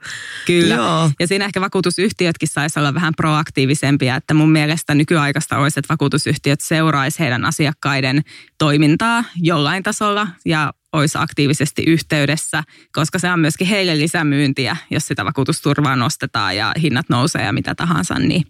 Kyllä. 0.46 0.75
Joo. 0.75 1.12
Ja 1.20 1.27
siinä 1.27 1.46
ehkä 1.46 1.62
vakuutusyhtiötkin 1.62 2.50
saisi 2.50 2.79
olla 2.79 2.93
vähän 2.93 3.13
proaktiivisempia, 3.17 4.15
että 4.15 4.34
mun 4.34 4.51
mielestä 4.51 4.96
nykyaikaista 4.96 5.58
olisi, 5.58 5.79
että 5.79 5.93
vakuutusyhtiöt 5.93 6.62
seuraisi 6.62 7.20
heidän 7.20 7.46
asiakkaiden 7.46 8.22
toimintaa 8.58 9.24
jollain 9.36 9.84
tasolla 9.84 10.27
ja 10.46 10.74
olisi 10.94 11.18
aktiivisesti 11.18 11.84
yhteydessä, 11.84 12.64
koska 12.92 13.20
se 13.20 13.32
on 13.32 13.40
myöskin 13.40 13.68
heille 13.68 13.98
lisämyyntiä, 13.98 14.78
jos 14.90 15.08
sitä 15.08 15.26
vakuutusturvaa 15.26 15.96
nostetaan 15.96 16.58
ja 16.58 16.74
hinnat 16.82 17.10
nousee 17.10 17.46
ja 17.46 17.54
mitä 17.54 17.76
tahansa, 17.76 18.20
niin 18.20 18.44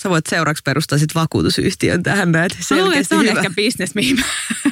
Sä 0.00 0.10
voit 0.10 0.26
seuraavaksi 0.28 0.62
perustaa 0.62 0.98
sit 0.98 1.14
vakuutusyhtiön 1.14 2.02
tähän 2.02 2.32
näet. 2.32 2.58
Luulen, 2.70 3.04
se 3.04 3.14
on 3.14 3.24
hyvä. 3.24 3.40
ehkä 3.40 3.50
bisnes, 3.56 3.94
mihin 3.94 4.16
mä, 4.16 4.24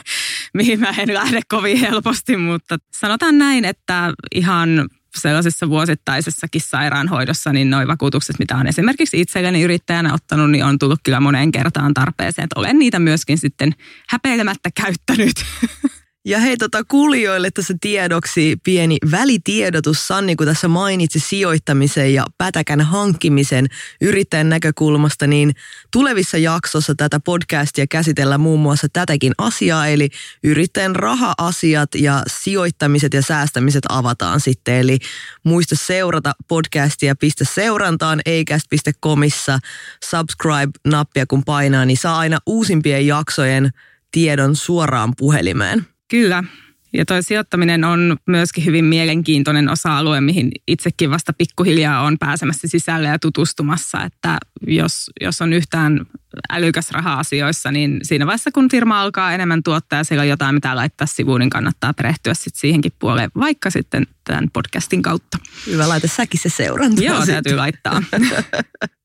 mihin 0.54 0.80
mä 0.80 0.94
en 0.98 1.14
lähde 1.14 1.40
kovin 1.48 1.76
helposti, 1.76 2.36
mutta 2.36 2.78
sanotaan 2.92 3.38
näin, 3.38 3.64
että 3.64 4.12
ihan 4.34 4.88
sellaisessa 5.18 5.68
vuosittaisessakin 5.68 6.60
sairaanhoidossa, 6.60 7.52
niin 7.52 7.70
nuo 7.70 7.86
vakuutukset, 7.86 8.38
mitä 8.38 8.56
on 8.56 8.66
esimerkiksi 8.66 9.20
itselleni 9.20 9.62
yrittäjänä 9.62 10.14
ottanut, 10.14 10.50
niin 10.50 10.64
on 10.64 10.78
tullut 10.78 11.00
kyllä 11.02 11.20
moneen 11.20 11.52
kertaan 11.52 11.94
tarpeeseen. 11.94 12.44
Että 12.44 12.60
olen 12.60 12.78
niitä 12.78 12.98
myöskin 12.98 13.38
sitten 13.38 13.72
häpeilemättä 14.08 14.70
käyttänyt. 14.74 15.36
Ja 16.24 16.38
hei 16.38 16.56
tota 16.56 16.84
kuulijoille 16.84 17.50
tässä 17.50 17.74
tiedoksi 17.80 18.56
pieni 18.64 18.96
välitiedotus. 19.10 20.06
Sanni, 20.06 20.36
kun 20.36 20.46
tässä 20.46 20.68
mainitsi 20.68 21.20
sijoittamisen 21.20 22.14
ja 22.14 22.24
pätäkän 22.38 22.80
hankkimisen 22.80 23.66
yrittäjän 24.00 24.48
näkökulmasta, 24.48 25.26
niin 25.26 25.54
tulevissa 25.92 26.38
jaksossa 26.38 26.94
tätä 26.94 27.20
podcastia 27.20 27.86
käsitellään 27.86 28.40
muun 28.40 28.60
muassa 28.60 28.86
tätäkin 28.92 29.32
asiaa, 29.38 29.86
eli 29.86 30.08
yrittäjän 30.44 30.96
raha-asiat 30.96 31.94
ja 31.94 32.22
sijoittamiset 32.26 33.14
ja 33.14 33.22
säästämiset 33.22 33.84
avataan 33.88 34.40
sitten. 34.40 34.74
Eli 34.74 34.98
muista 35.44 35.76
seurata 35.76 36.32
podcastia, 36.48 37.14
pistä 37.16 37.44
seurantaan 37.44 38.20
eikäst.comissa, 38.26 39.58
subscribe-nappia 40.04 41.26
kun 41.28 41.44
painaa, 41.44 41.84
niin 41.84 41.96
saa 41.96 42.18
aina 42.18 42.38
uusimpien 42.46 43.06
jaksojen 43.06 43.70
tiedon 44.12 44.56
suoraan 44.56 45.12
puhelimeen. 45.18 45.86
Kyllä. 46.10 46.44
Ja 46.92 47.06
tuo 47.06 47.16
sijoittaminen 47.20 47.84
on 47.84 48.16
myöskin 48.26 48.64
hyvin 48.64 48.84
mielenkiintoinen 48.84 49.68
osa-alue, 49.68 50.20
mihin 50.20 50.50
itsekin 50.66 51.10
vasta 51.10 51.32
pikkuhiljaa 51.32 52.02
on 52.02 52.18
pääsemässä 52.18 52.68
sisälle 52.68 53.08
ja 53.08 53.18
tutustumassa. 53.18 54.02
Että 54.02 54.38
jos, 54.66 55.10
jos 55.20 55.42
on 55.42 55.52
yhtään 55.52 56.06
älykäs 56.50 56.90
raha-asioissa, 56.90 57.72
niin 57.72 58.00
siinä 58.02 58.26
vaiheessa 58.26 58.50
kun 58.52 58.70
firma 58.70 59.00
alkaa 59.00 59.32
enemmän 59.32 59.62
tuottaa 59.62 59.98
ja 59.98 60.04
siellä 60.04 60.22
on 60.22 60.28
jotain 60.28 60.54
mitä 60.54 60.76
laittaa 60.76 61.06
sivuun, 61.06 61.40
niin 61.40 61.50
kannattaa 61.50 61.94
perehtyä 61.94 62.34
sitten 62.34 62.60
siihenkin 62.60 62.92
puoleen, 62.98 63.30
vaikka 63.36 63.70
sitten 63.70 64.06
tämän 64.24 64.50
podcastin 64.52 65.02
kautta. 65.02 65.38
Hyvä, 65.66 65.88
laita 65.88 66.08
säkin 66.08 66.40
se 66.40 66.48
seuranta. 66.48 67.02
Joo, 67.02 67.26
täytyy 67.26 67.56
laittaa. 67.56 68.02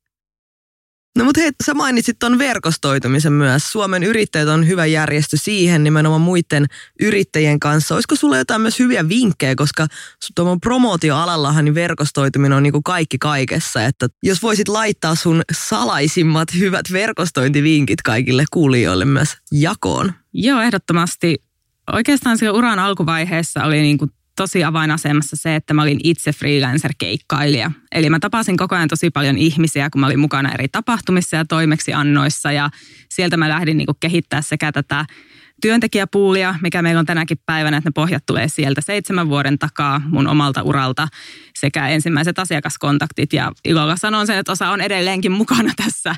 No 1.18 1.24
mutta 1.24 1.42
hei, 1.42 1.52
sä 1.66 1.74
mainitsit 1.74 2.20
ton 2.20 2.38
verkostoitumisen 2.38 3.34
myös. 3.34 3.72
Suomen 3.72 4.04
yrittäjät 4.04 4.48
on 4.48 4.68
hyvä 4.68 4.86
järjestö 4.86 5.38
siihen 5.38 5.84
nimenomaan 5.84 6.22
muiden 6.22 6.66
yrittäjien 7.02 7.60
kanssa. 7.60 7.96
Olisiko 7.96 8.16
sulla 8.16 8.38
jotain 8.38 8.62
myös 8.62 8.80
hyviä 8.80 9.10
vinkkejä, 9.10 9.56
koska 9.56 9.88
tuon 10.36 10.62
promootioalallahan 10.62 11.66
niin 11.66 11.76
verkostoituminen 11.76 12.58
on 12.58 12.64
niin 12.64 12.74
kuin 12.74 12.84
kaikki 12.84 13.18
kaikessa. 13.18 13.86
Että 13.86 14.08
jos 14.24 14.44
voisit 14.44 14.68
laittaa 14.68 15.16
sun 15.16 15.42
salaisimmat 15.52 16.48
hyvät 16.60 16.86
verkostointivinkit 16.92 18.02
kaikille 18.02 18.46
kuulijoille 18.54 19.06
myös 19.06 19.30
jakoon. 19.52 20.14
Joo, 20.34 20.62
ehdottomasti. 20.62 21.38
Oikeastaan 21.92 22.38
siellä 22.38 22.58
uran 22.58 22.80
alkuvaiheessa 22.80 23.64
oli 23.64 23.82
niin 23.82 23.98
kuin 23.98 24.12
tosi 24.36 24.64
avainasemassa 24.64 25.36
se, 25.36 25.56
että 25.56 25.74
mä 25.74 25.82
olin 25.82 26.00
itse 26.04 26.32
freelancer-keikkailija. 26.32 27.72
Eli 27.92 28.10
mä 28.10 28.20
tapasin 28.20 28.58
koko 28.58 28.76
ajan 28.76 28.88
tosi 28.88 29.10
paljon 29.10 29.38
ihmisiä, 29.38 29.90
kun 29.90 30.00
mä 30.00 30.06
olin 30.06 30.20
mukana 30.20 30.52
eri 30.54 30.68
tapahtumissa 30.68 31.36
ja 31.36 31.46
toimeksiannoissa. 31.46 32.52
Ja 32.52 32.70
sieltä 33.10 33.38
mä 33.38 33.50
lähdin 33.50 33.78
niin 33.78 33.88
kehittää 34.00 34.42
sekä 34.42 34.72
tätä 34.72 35.06
työntekijäpuulia, 35.62 36.56
mikä 36.62 36.82
meillä 36.82 37.00
on 37.00 37.06
tänäkin 37.06 37.38
päivänä, 37.46 37.78
että 37.78 37.90
ne 37.90 37.94
pohjat 37.96 38.26
tulee 38.26 38.48
sieltä 38.48 38.82
seitsemän 38.82 39.30
vuoden 39.30 39.60
takaa 39.60 40.02
mun 40.06 40.28
omalta 40.28 40.62
uralta 40.62 41.08
sekä 41.60 41.88
ensimmäiset 41.88 42.40
asiakaskontaktit. 42.40 43.34
Ja 43.34 43.52
ilolla 43.66 43.96
sanon 43.96 44.28
sen, 44.28 44.38
että 44.38 44.52
osa 44.52 44.70
on 44.70 44.82
edelleenkin 44.82 45.32
mukana 45.32 45.74
tässä, 45.76 46.16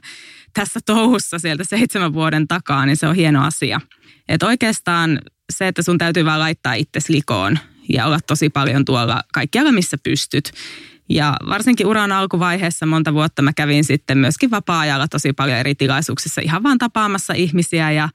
tässä 0.54 0.80
touhussa 0.86 1.40
sieltä 1.40 1.64
seitsemän 1.64 2.14
vuoden 2.14 2.48
takaa, 2.48 2.86
niin 2.86 2.98
se 2.98 3.08
on 3.08 3.16
hieno 3.16 3.46
asia. 3.46 3.82
Että 4.28 4.48
oikeastaan 4.48 5.20
se, 5.54 5.68
että 5.68 5.82
sun 5.82 5.98
täytyy 5.98 6.26
vaan 6.26 6.40
laittaa 6.40 6.74
itse 6.74 7.00
likoon 7.10 7.60
ja 7.90 8.06
olla 8.06 8.20
tosi 8.28 8.50
paljon 8.50 8.86
tuolla 8.86 9.22
kaikkialla, 9.34 9.72
missä 9.72 9.98
pystyt. 10.04 10.52
Ja 11.10 11.36
varsinkin 11.50 11.88
uran 11.88 12.12
alkuvaiheessa 12.12 12.86
monta 12.86 13.14
vuotta 13.14 13.42
mä 13.42 13.54
kävin 13.54 13.84
sitten 13.84 14.18
myöskin 14.18 14.52
vapaa-ajalla 14.52 15.08
tosi 15.08 15.34
paljon 15.34 15.58
eri 15.58 15.76
tilaisuuksissa 15.76 16.42
ihan 16.42 16.64
vaan 16.64 16.78
tapaamassa 16.78 17.34
ihmisiä 17.34 17.92
ja 17.92 18.10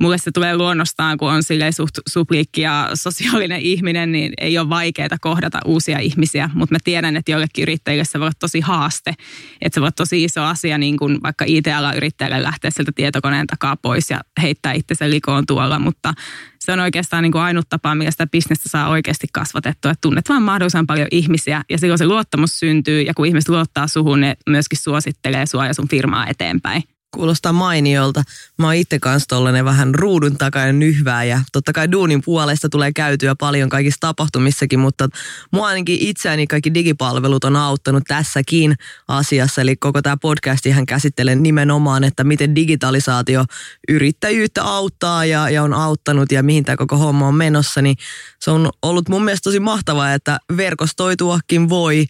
mulle 0.00 0.18
se 0.18 0.30
tulee 0.32 0.56
luonnostaan, 0.56 1.18
kun 1.18 1.32
on 1.32 1.42
silleen 1.42 1.72
suht 1.72 1.98
supliikki 2.08 2.60
ja 2.60 2.90
sosiaalinen 2.94 3.60
ihminen, 3.60 4.12
niin 4.12 4.32
ei 4.40 4.58
ole 4.58 4.68
vaikeaa 4.68 5.08
kohdata 5.20 5.60
uusia 5.64 5.98
ihmisiä. 5.98 6.50
Mutta 6.54 6.74
mä 6.74 6.78
tiedän, 6.84 7.16
että 7.16 7.32
joillekin 7.32 7.62
yrittäjille 7.62 8.04
se 8.04 8.18
voi 8.18 8.26
olla 8.26 8.32
tosi 8.38 8.60
haaste. 8.60 9.14
Että 9.60 9.74
se 9.74 9.80
voi 9.80 9.84
olla 9.84 9.92
tosi 9.92 10.24
iso 10.24 10.42
asia, 10.42 10.78
niin 10.78 10.96
kuin 10.96 11.22
vaikka 11.22 11.44
IT-ala-yrittäjälle 11.48 12.42
lähteä 12.42 12.70
sieltä 12.70 12.92
tietokoneen 12.94 13.46
takaa 13.46 13.76
pois 13.76 14.10
ja 14.10 14.20
heittää 14.42 14.72
itsensä 14.72 15.10
likoon 15.10 15.46
tuolla. 15.46 15.78
Mutta 15.78 16.14
se 16.58 16.72
on 16.72 16.80
oikeastaan 16.80 17.22
niin 17.22 17.32
kuin 17.32 17.42
ainut 17.42 17.68
tapa, 17.68 17.94
millä 17.94 18.10
sitä 18.10 18.26
bisnestä 18.26 18.68
saa 18.68 18.88
oikeasti 18.88 19.26
kasvatettua. 19.32 19.90
Että 19.90 20.00
tunnet 20.00 20.28
vaan 20.28 20.42
mahdollisimman 20.42 20.86
paljon 20.86 21.08
ihmisiä 21.10 21.62
ja 21.70 21.78
silloin 21.78 21.98
se 21.98 22.06
luottamus 22.06 22.58
syntyy 22.58 23.02
ja 23.02 23.14
kun 23.14 23.26
ihmiset 23.26 23.48
luottaa 23.48 23.86
suhun, 23.86 24.20
ne 24.20 24.36
myöskin 24.48 24.78
suosittelee 24.78 25.46
sua 25.46 25.66
ja 25.66 25.74
sun 25.74 25.88
firmaa 25.88 26.26
eteenpäin. 26.26 26.82
Kuulostaa 27.14 27.52
mainiolta. 27.52 28.22
Mä 28.58 28.66
oon 28.66 28.74
itse 28.74 28.98
kanssa 28.98 29.28
tollanen 29.28 29.64
vähän 29.64 29.94
ruudun 29.94 30.38
takainen 30.38 30.78
nyhvää 30.78 31.24
ja 31.24 31.40
totta 31.52 31.72
kai 31.72 31.92
duunin 31.92 32.22
puolesta 32.24 32.68
tulee 32.68 32.92
käytyä 32.92 33.34
paljon 33.34 33.68
kaikissa 33.68 34.00
tapahtumissakin, 34.00 34.78
mutta 34.80 35.08
mua 35.52 35.66
ainakin 35.66 35.98
itseäni 36.00 36.46
kaikki 36.46 36.74
digipalvelut 36.74 37.44
on 37.44 37.56
auttanut 37.56 38.02
tässäkin 38.08 38.74
asiassa. 39.08 39.60
Eli 39.60 39.76
koko 39.76 40.02
tämä 40.02 40.16
podcast 40.16 40.66
ihan 40.66 40.86
käsittelee 40.86 41.34
nimenomaan, 41.34 42.04
että 42.04 42.24
miten 42.24 42.54
digitalisaatio 42.54 43.44
yrittäjyyttä 43.88 44.64
auttaa 44.64 45.24
ja, 45.24 45.50
ja 45.50 45.62
on 45.62 45.74
auttanut 45.74 46.32
ja 46.32 46.42
mihin 46.42 46.64
tämä 46.64 46.76
koko 46.76 46.96
homma 46.96 47.28
on 47.28 47.34
menossa. 47.34 47.82
Niin 47.82 47.96
se 48.40 48.50
on 48.50 48.70
ollut 48.82 49.08
mun 49.08 49.24
mielestä 49.24 49.44
tosi 49.44 49.60
mahtavaa, 49.60 50.14
että 50.14 50.38
verkostoituakin 50.56 51.68
voi 51.68 52.06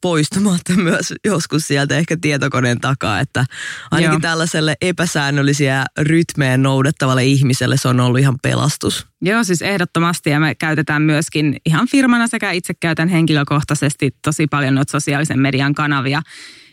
poistumatta 0.00 0.72
myös 0.88 1.14
joskus 1.24 1.66
sieltä 1.68 1.96
ehkä 1.96 2.16
tietokoneen 2.20 2.80
takaa, 2.80 3.20
että 3.20 3.44
ainakin 3.90 4.12
Joo. 4.12 4.20
tällaiselle 4.20 4.76
epäsäännöllisiä 4.80 5.84
rytmeen 5.98 6.62
noudattavalle 6.62 7.24
ihmiselle 7.24 7.76
se 7.76 7.88
on 7.88 8.00
ollut 8.00 8.20
ihan 8.20 8.36
pelastus. 8.42 9.06
Joo, 9.22 9.44
siis 9.44 9.62
ehdottomasti 9.62 10.30
ja 10.30 10.40
me 10.40 10.54
käytetään 10.54 11.02
myöskin 11.02 11.56
ihan 11.66 11.88
firmana 11.88 12.26
sekä 12.26 12.50
itse 12.50 12.74
käytän 12.80 13.08
henkilökohtaisesti 13.08 14.10
tosi 14.24 14.46
paljon 14.46 14.74
noita 14.74 14.90
sosiaalisen 14.90 15.40
median 15.40 15.74
kanavia. 15.74 16.22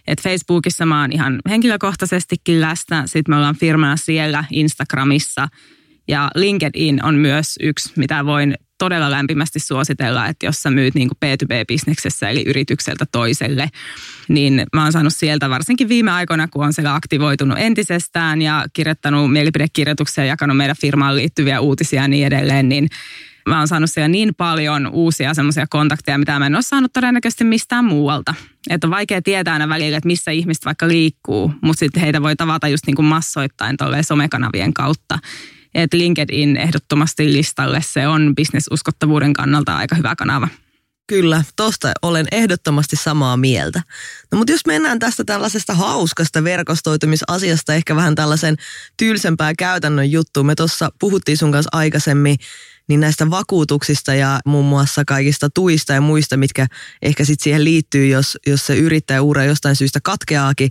Et 0.08 0.22
Facebookissa 0.22 0.86
mä 0.86 1.02
oon 1.02 1.12
ihan 1.12 1.40
henkilökohtaisestikin 1.50 2.62
läsnä, 2.62 3.04
sitten 3.06 3.32
me 3.32 3.36
ollaan 3.36 3.56
firmana 3.56 3.98
siellä 3.98 4.46
Instagramissa– 4.52 5.48
ja 6.08 6.32
LinkedIn 6.36 7.06
on 7.06 7.16
myös 7.16 7.56
yksi, 7.62 7.94
mitä 7.96 8.26
voin 8.26 8.56
todella 8.78 9.12
lämpimästi 9.12 9.60
suositella, 9.60 10.28
että 10.28 10.46
jos 10.46 10.64
sä 10.64 10.72
myyt 10.72 10.96
niin 10.96 11.10
B2B-bisneksessä 11.26 12.30
eli 12.30 12.44
yritykseltä 12.48 13.06
toiselle, 13.12 13.70
niin 14.28 14.66
mä 14.76 14.84
oon 14.84 14.92
saanut 14.92 15.14
sieltä 15.14 15.50
varsinkin 15.50 15.90
viime 15.90 16.12
aikoina, 16.12 16.48
kun 16.48 16.66
on 16.66 16.74
siellä 16.74 16.96
aktivoitunut 16.96 17.58
entisestään 17.58 18.42
ja 18.42 18.66
kirjoittanut 18.74 19.32
mielipidekirjoituksia 19.32 20.24
ja 20.24 20.28
jakanut 20.28 20.58
meidän 20.58 20.76
firmaan 20.82 21.16
liittyviä 21.16 21.60
uutisia 21.60 22.02
ja 22.02 22.08
niin 22.08 22.28
edelleen, 22.28 22.70
niin 22.70 22.90
mä 23.50 23.58
oon 23.58 23.68
saanut 23.68 23.92
siellä 23.92 24.08
niin 24.08 24.36
paljon 24.36 24.90
uusia 24.92 25.34
semmoisia 25.34 25.66
kontakteja, 25.70 26.18
mitä 26.18 26.40
mä 26.40 26.46
en 26.46 26.56
ole 26.56 26.62
saanut 26.62 26.94
todennäköisesti 26.94 27.44
mistään 27.44 27.86
muualta. 27.86 28.34
Että 28.70 28.88
on 28.88 28.92
vaikea 28.92 29.22
tietää 29.22 29.54
aina 29.54 29.70
välillä, 29.70 29.98
että 29.98 30.08
missä 30.08 30.32
ihmiset 30.32 30.66
vaikka 30.66 30.88
liikkuu, 30.88 31.54
mutta 31.62 31.80
sitten 31.80 32.02
heitä 32.02 32.22
voi 32.22 32.36
tavata 32.36 32.68
just 32.68 32.86
niin 32.88 32.96
kuin 32.96 33.06
massoittain 33.06 33.78
tolleen 33.78 34.04
somekanavien 34.04 34.74
kautta. 34.74 35.20
Et 35.76 35.94
LinkedIn 35.94 36.58
ehdottomasti 36.58 37.34
listalle, 37.34 37.82
se 37.86 38.08
on 38.08 38.36
bisnesuskottavuuden 38.36 39.34
kannalta 39.34 39.78
aika 39.78 39.96
hyvä 39.96 40.16
kanava. 40.16 40.48
Kyllä, 41.08 41.44
tosta 41.56 41.92
olen 42.02 42.28
ehdottomasti 42.32 42.96
samaa 42.96 43.38
mieltä. 43.38 43.82
No 44.32 44.38
mutta 44.38 44.52
jos 44.52 44.66
mennään 44.68 45.00
tästä 45.00 45.24
tällaisesta 45.24 45.74
hauskasta 45.74 46.44
verkostoitumisasiasta 46.44 47.74
ehkä 47.74 47.96
vähän 47.96 48.16
tällaisen 48.16 48.56
tylsempää 48.98 49.54
käytännön 49.60 50.12
juttuun. 50.12 50.46
Me 50.46 50.56
tuossa 50.56 50.90
puhuttiin 51.00 51.38
sun 51.38 51.52
kanssa 51.52 51.70
aikaisemmin 51.74 52.38
niin 52.88 53.00
näistä 53.00 53.30
vakuutuksista 53.30 54.14
ja 54.14 54.40
muun 54.46 54.66
muassa 54.66 55.06
kaikista 55.06 55.50
tuista 55.50 55.94
ja 55.94 56.02
muista, 56.02 56.38
mitkä 56.38 56.68
ehkä 57.02 57.26
sitten 57.26 57.44
siihen 57.44 57.64
liittyy, 57.64 58.08
jos, 58.08 58.38
jos 58.48 58.66
se 58.66 58.76
yrittäjäura 58.76 59.44
jostain 59.44 59.76
syystä 59.76 60.00
katkeaakin. 60.04 60.70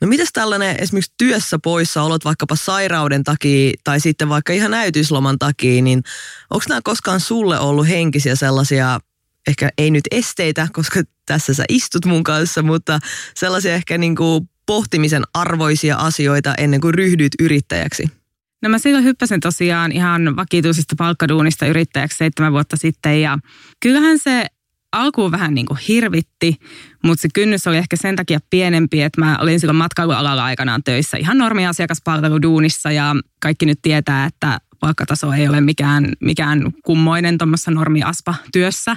No 0.00 0.06
mitäs 0.06 0.28
tällainen 0.32 0.76
esimerkiksi 0.80 1.14
työssä 1.18 1.58
poissa 1.58 2.02
olot 2.02 2.24
vaikkapa 2.24 2.56
sairauden 2.56 3.24
takia 3.24 3.72
tai 3.84 4.00
sitten 4.00 4.28
vaikka 4.28 4.52
ihan 4.52 4.74
äitiysloman 4.74 5.38
takia, 5.38 5.82
niin 5.82 6.02
onko 6.50 6.64
nämä 6.68 6.80
koskaan 6.84 7.20
sulle 7.20 7.58
ollut 7.58 7.88
henkisiä 7.88 8.36
sellaisia 8.36 9.00
ehkä 9.48 9.70
ei 9.78 9.90
nyt 9.90 10.04
esteitä, 10.10 10.68
koska 10.72 11.02
tässä 11.26 11.54
sä 11.54 11.64
istut 11.68 12.04
mun 12.04 12.24
kanssa, 12.24 12.62
mutta 12.62 12.98
sellaisia 13.34 13.74
ehkä 13.74 13.98
niin 13.98 14.16
kuin 14.16 14.48
pohtimisen 14.66 15.22
arvoisia 15.34 15.96
asioita 15.96 16.54
ennen 16.58 16.80
kuin 16.80 16.94
ryhdyt 16.94 17.32
yrittäjäksi? 17.40 18.23
No 18.64 18.70
mä 18.70 18.78
silloin 18.78 19.04
hyppäsin 19.04 19.40
tosiaan 19.40 19.92
ihan 19.92 20.36
vakituisesta 20.36 20.94
palkkaduunista 20.98 21.66
yrittäjäksi 21.66 22.18
seitsemän 22.18 22.52
vuotta 22.52 22.76
sitten 22.76 23.22
ja 23.22 23.38
kyllähän 23.80 24.18
se 24.18 24.46
alkuun 24.92 25.30
vähän 25.30 25.54
niin 25.54 25.66
kuin 25.66 25.78
hirvitti, 25.88 26.56
mutta 27.02 27.22
se 27.22 27.28
kynnys 27.34 27.66
oli 27.66 27.76
ehkä 27.76 27.96
sen 27.96 28.16
takia 28.16 28.38
pienempi, 28.50 29.02
että 29.02 29.20
mä 29.20 29.38
olin 29.40 29.60
silloin 29.60 29.76
matkailualalla 29.76 30.44
aikanaan 30.44 30.82
töissä 30.82 31.16
ihan 31.16 31.38
normiasiakaspalveluduunissa 31.38 32.90
ja 32.90 33.16
kaikki 33.40 33.66
nyt 33.66 33.78
tietää, 33.82 34.26
että 34.26 34.58
palkkataso 34.80 35.32
ei 35.32 35.48
ole 35.48 35.60
mikään, 35.60 36.12
mikään 36.20 36.72
kummoinen 36.84 37.38
tuommoissa 37.38 37.70
normiaspa-työssä. 37.70 38.96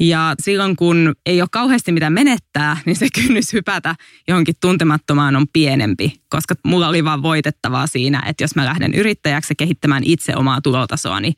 Ja 0.00 0.34
silloin 0.42 0.76
kun 0.76 1.14
ei 1.26 1.40
ole 1.42 1.48
kauheasti 1.52 1.92
mitä 1.92 2.10
menettää, 2.10 2.76
niin 2.86 2.96
se 2.96 3.08
kynnys 3.14 3.52
hypätä 3.52 3.94
johonkin 4.28 4.54
tuntemattomaan 4.60 5.36
on 5.36 5.46
pienempi, 5.52 6.12
koska 6.28 6.54
mulla 6.64 6.88
oli 6.88 7.04
vaan 7.04 7.22
voitettavaa 7.22 7.86
siinä, 7.86 8.22
että 8.26 8.44
jos 8.44 8.56
mä 8.56 8.64
lähden 8.64 8.94
yrittäjäksi 8.94 9.54
kehittämään 9.54 10.02
itse 10.04 10.36
omaa 10.36 10.60
tulotasoani. 10.60 11.32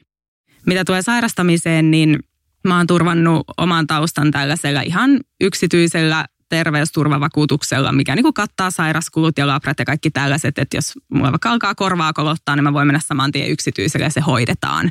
Mitä 0.67 0.85
tulee 0.85 1.03
sairastamiseen, 1.03 1.91
niin 1.91 2.19
mä 2.65 2.77
oon 2.77 2.87
turvannut 2.87 3.45
oman 3.57 3.87
taustan 3.87 4.31
tällaisella 4.31 4.81
ihan 4.81 5.21
yksityisellä 5.41 6.27
terveysturvavakuutuksella, 6.49 7.93
mikä 7.93 8.15
niin 8.15 8.23
kuin 8.23 8.35
kattaa 8.35 8.71
sairaskulut 8.71 9.39
ja 9.39 9.47
labrat 9.47 9.79
ja 9.79 9.85
kaikki 9.85 10.11
tällaiset, 10.11 10.59
että 10.59 10.77
jos 10.77 10.93
mulla 11.15 11.33
vaikka 11.33 11.51
alkaa 11.51 11.75
korvaa 11.75 12.13
kolottaa, 12.13 12.57
niin 12.57 12.65
mä 12.65 12.73
voin 12.73 12.87
mennä 12.87 13.01
saman 13.07 13.33
tien 13.33 13.51
yksityiselle 13.51 14.07
ja 14.07 14.11
se 14.11 14.21
hoidetaan 14.21 14.91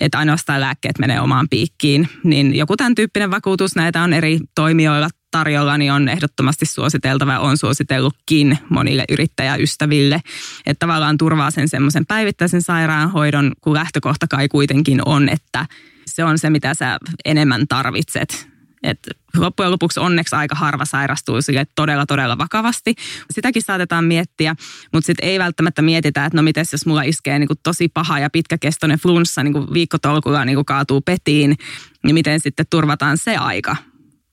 että 0.00 0.18
ainoastaan 0.18 0.60
lääkkeet 0.60 0.98
menee 0.98 1.20
omaan 1.20 1.48
piikkiin, 1.50 2.08
niin 2.24 2.54
joku 2.54 2.76
tämän 2.76 2.94
tyyppinen 2.94 3.30
vakuutus, 3.30 3.76
näitä 3.76 4.02
on 4.02 4.12
eri 4.12 4.38
toimijoilla 4.54 5.08
tarjolla, 5.30 5.78
niin 5.78 5.92
on 5.92 6.08
ehdottomasti 6.08 6.66
suositeltava 6.66 7.38
on 7.38 7.56
suositellutkin 7.56 8.58
monille 8.70 9.04
yrittäjäystäville. 9.10 10.20
Että 10.66 10.86
tavallaan 10.86 11.18
turvaa 11.18 11.50
sen 11.50 11.68
semmoisen 11.68 12.06
päivittäisen 12.06 12.62
sairaanhoidon, 12.62 13.52
kun 13.60 13.74
lähtökohta 13.74 14.26
kai 14.26 14.48
kuitenkin 14.48 15.00
on, 15.06 15.28
että 15.28 15.66
se 16.06 16.24
on 16.24 16.38
se, 16.38 16.50
mitä 16.50 16.74
sä 16.74 16.98
enemmän 17.24 17.68
tarvitset 17.68 18.48
et 18.82 18.98
loppujen 19.36 19.72
lopuksi 19.72 20.00
onneksi 20.00 20.36
aika 20.36 20.54
harva 20.54 20.84
sairastuu 20.84 21.42
sille 21.42 21.66
todella, 21.74 22.06
todella 22.06 22.38
vakavasti. 22.38 22.94
Sitäkin 23.30 23.62
saatetaan 23.62 24.04
miettiä, 24.04 24.56
mutta 24.92 25.06
sitten 25.06 25.28
ei 25.28 25.38
välttämättä 25.38 25.82
mietitä, 25.82 26.24
että 26.24 26.36
no 26.36 26.42
miten 26.42 26.64
jos 26.72 26.86
mulla 26.86 27.02
iskee 27.02 27.38
niin 27.38 27.46
kuin 27.48 27.58
tosi 27.62 27.88
paha 27.88 28.18
ja 28.18 28.30
pitkäkestoinen 28.30 28.98
flunssa 28.98 29.42
niin 29.42 29.52
kuin 29.52 29.72
viikkotolkulla 29.72 30.44
niin 30.44 30.56
kuin 30.56 30.66
kaatuu 30.66 31.00
petiin, 31.00 31.56
niin 32.04 32.14
miten 32.14 32.40
sitten 32.40 32.66
turvataan 32.70 33.18
se 33.18 33.36
aika. 33.36 33.76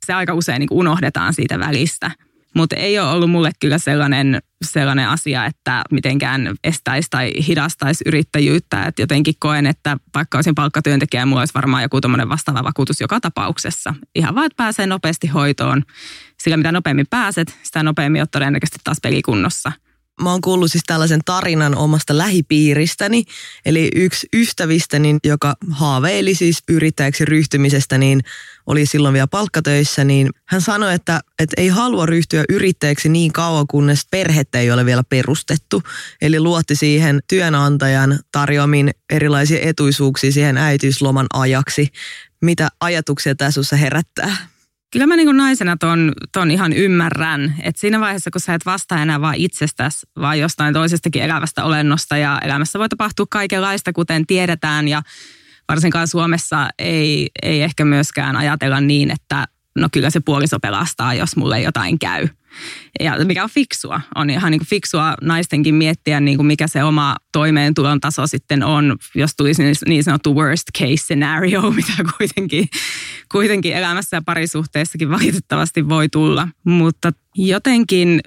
Se 0.05 0.13
aika 0.13 0.33
usein 0.33 0.59
niin 0.59 0.69
kuin 0.69 0.79
unohdetaan 0.79 1.33
siitä 1.33 1.59
välistä. 1.59 2.11
Mutta 2.55 2.75
ei 2.75 2.99
ole 2.99 3.09
ollut 3.09 3.31
mulle 3.31 3.51
kyllä 3.59 3.77
sellainen, 3.77 4.41
sellainen 4.73 5.09
asia, 5.09 5.45
että 5.45 5.83
mitenkään 5.91 6.55
estäisi 6.63 7.07
tai 7.09 7.31
hidastaisi 7.47 8.03
yrittäjyyttä. 8.07 8.83
Et 8.83 8.99
jotenkin 8.99 9.33
koen, 9.39 9.65
että 9.65 9.97
vaikka 10.15 10.37
olisin 10.37 10.55
palkkatyöntekijä, 10.55 11.25
mulla 11.25 11.41
olisi 11.41 11.53
varmaan 11.53 11.83
joku 11.83 11.99
vastaava 12.29 12.63
vakuutus 12.63 13.01
joka 13.01 13.19
tapauksessa. 13.19 13.93
Ihan 14.15 14.35
vaan, 14.35 14.45
että 14.45 14.57
pääsee 14.57 14.87
nopeasti 14.87 15.27
hoitoon. 15.27 15.83
Sillä 16.39 16.57
mitä 16.57 16.71
nopeammin 16.71 17.07
pääset, 17.09 17.57
sitä 17.63 17.83
nopeammin 17.83 18.21
olet 18.21 18.31
todennäköisesti 18.31 18.79
taas 18.83 18.97
pelikunnossa– 19.01 19.71
Mä 20.21 20.31
oon 20.31 20.41
kuullut 20.41 20.71
siis 20.71 20.83
tällaisen 20.87 21.21
tarinan 21.25 21.77
omasta 21.77 22.17
lähipiiristäni, 22.17 23.23
eli 23.65 23.89
yksi 23.95 24.27
ystävistäni, 24.33 25.17
joka 25.23 25.55
haaveili 25.71 26.35
siis 26.35 26.63
yrittäjäksi 26.69 27.25
ryhtymisestä, 27.25 27.97
niin 27.97 28.21
oli 28.65 28.85
silloin 28.85 29.13
vielä 29.13 29.27
palkkatöissä, 29.27 30.03
niin 30.03 30.29
hän 30.45 30.61
sanoi, 30.61 30.93
että, 30.93 31.21
että 31.39 31.61
ei 31.61 31.67
halua 31.67 32.05
ryhtyä 32.05 32.43
yrittäjäksi 32.49 33.09
niin 33.09 33.33
kauan, 33.33 33.67
kunnes 33.67 34.07
perhettä 34.11 34.59
ei 34.59 34.71
ole 34.71 34.85
vielä 34.85 35.03
perustettu. 35.09 35.83
Eli 36.21 36.39
luotti 36.39 36.75
siihen 36.75 37.19
työnantajan 37.27 38.19
tarjoamin 38.31 38.91
erilaisia 39.09 39.59
etuisuuksia 39.61 40.31
siihen 40.31 40.57
äitiysloman 40.57 41.27
ajaksi. 41.33 41.87
Mitä 42.41 42.69
ajatuksia 42.79 43.35
tässä 43.35 43.75
herättää? 43.75 44.54
Kyllä 44.91 45.07
mä 45.07 45.15
niin 45.15 45.37
naisena 45.37 45.77
ton, 45.77 46.13
ton 46.31 46.51
ihan 46.51 46.73
ymmärrän, 46.73 47.55
että 47.63 47.81
siinä 47.81 47.99
vaiheessa, 47.99 48.31
kun 48.31 48.41
sä 48.41 48.53
et 48.53 48.65
vastaa 48.65 49.01
enää 49.01 49.21
vaan 49.21 49.35
itsestäsi, 49.35 50.07
vaan 50.19 50.39
jostain 50.39 50.73
toisestakin 50.73 51.23
elävästä 51.23 51.63
olennosta 51.63 52.17
ja 52.17 52.41
elämässä 52.43 52.79
voi 52.79 52.89
tapahtua 52.89 53.25
kaikenlaista, 53.29 53.93
kuten 53.93 54.27
tiedetään 54.27 54.87
ja 54.87 55.01
varsinkaan 55.69 56.07
Suomessa 56.07 56.69
ei, 56.79 57.29
ei 57.43 57.61
ehkä 57.61 57.85
myöskään 57.85 58.35
ajatella 58.35 58.81
niin, 58.81 59.11
että 59.11 59.47
no 59.75 59.87
kyllä 59.91 60.09
se 60.09 60.19
puoliso 60.19 60.59
pelastaa, 60.59 61.13
jos 61.13 61.35
mulle 61.35 61.61
jotain 61.61 61.99
käy. 61.99 62.27
Ja 62.99 63.25
mikä 63.25 63.43
on 63.43 63.49
fiksua. 63.49 64.01
On 64.15 64.29
ihan 64.29 64.51
niin 64.51 64.59
kuin 64.59 64.67
fiksua 64.67 65.15
naistenkin 65.21 65.75
miettiä, 65.75 66.19
niin 66.19 66.37
kuin 66.37 66.47
mikä 66.47 66.67
se 66.67 66.83
oma 66.83 67.15
toimeentulon 67.31 68.01
taso 68.01 68.27
sitten 68.27 68.63
on, 68.63 68.97
jos 69.15 69.31
tulisi 69.37 69.63
niin 69.87 70.03
sanottu 70.03 70.35
worst 70.35 70.63
case 70.79 70.97
scenario, 70.97 71.71
mitä 71.71 71.93
kuitenkin, 72.17 72.67
kuitenkin 73.31 73.73
elämässä 73.73 74.17
ja 74.17 74.21
parisuhteessakin 74.25 75.09
valitettavasti 75.09 75.89
voi 75.89 76.09
tulla. 76.09 76.47
Mutta 76.63 77.11
jotenkin 77.35 78.21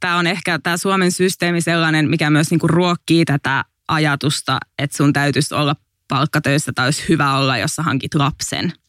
tämä 0.00 0.16
on 0.16 0.26
ehkä 0.26 0.58
tämä 0.58 0.76
Suomen 0.76 1.12
systeemi 1.12 1.60
sellainen, 1.60 2.10
mikä 2.10 2.30
myös 2.30 2.50
niin 2.50 2.60
kuin 2.60 2.70
ruokkii 2.70 3.24
tätä 3.24 3.64
ajatusta, 3.88 4.58
että 4.78 4.96
sun 4.96 5.12
täytyisi 5.12 5.54
olla 5.54 5.76
palkkatöissä 6.08 6.72
tai 6.74 6.86
olisi 6.86 7.04
hyvä 7.08 7.36
olla, 7.36 7.58
jos 7.58 7.76
hankit 7.78 8.14
lapsen– 8.14 8.72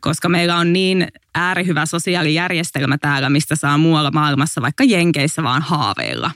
koska 0.00 0.28
meillä 0.28 0.56
on 0.56 0.72
niin 0.72 1.08
äärihyvä 1.34 1.86
sosiaalijärjestelmä 1.86 2.98
täällä, 2.98 3.30
mistä 3.30 3.56
saa 3.56 3.78
muualla 3.78 4.10
maailmassa, 4.10 4.62
vaikka 4.62 4.84
Jenkeissä 4.84 5.42
vaan 5.42 5.62
haaveilla. 5.62 6.30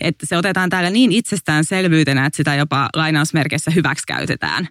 Että 0.00 0.26
se 0.26 0.36
otetaan 0.36 0.70
täällä 0.70 0.90
niin 0.90 1.12
itsestäänselvyytenä, 1.12 2.26
että 2.26 2.36
sitä 2.36 2.54
jopa 2.54 2.88
lainausmerkeissä 2.94 3.70
hyväksi 3.70 4.04
käytetään 4.06 4.68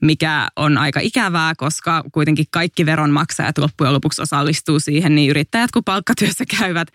mikä 0.00 0.48
on 0.56 0.78
aika 0.78 1.00
ikävää, 1.00 1.52
koska 1.56 2.04
kuitenkin 2.12 2.46
kaikki 2.50 2.86
veronmaksajat 2.86 3.58
loppujen 3.58 3.92
lopuksi 3.92 4.22
osallistuu 4.22 4.80
siihen, 4.80 5.14
niin 5.14 5.30
yrittäjät 5.30 5.70
kuin 5.70 5.84
palkkatyössä 5.84 6.44
käyvät, 6.60 6.88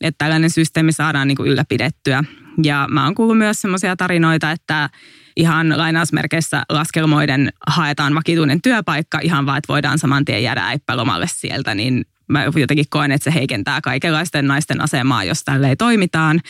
että 0.00 0.18
tällainen 0.18 0.50
systeemi 0.50 0.92
saadaan 0.92 1.28
niin 1.28 1.36
kuin 1.36 1.50
ylläpidettyä. 1.50 2.24
Ja 2.62 2.86
mä 2.90 3.04
oon 3.04 3.14
kuullut 3.14 3.38
myös 3.38 3.60
semmoisia 3.60 3.96
tarinoita, 3.96 4.50
että 4.50 4.90
ihan 5.36 5.78
lainausmerkeissä 5.78 6.62
laskelmoiden 6.68 7.52
haetaan 7.66 8.14
vakituinen 8.14 8.62
työpaikka 8.62 9.18
ihan 9.22 9.46
vaan, 9.46 9.58
että 9.58 9.72
voidaan 9.72 9.98
saman 9.98 10.24
tien 10.24 10.42
jäädä 10.42 10.66
äippälomalle 10.66 11.26
sieltä, 11.30 11.74
niin 11.74 12.04
mä 12.28 12.44
jotenkin 12.56 12.84
koen, 12.90 13.12
että 13.12 13.30
se 13.30 13.34
heikentää 13.34 13.80
kaikenlaisten 13.80 14.46
naisten 14.46 14.80
asemaa, 14.80 15.24
jos 15.24 15.42
tälleen 15.44 15.76
toimitaan. 15.76 16.40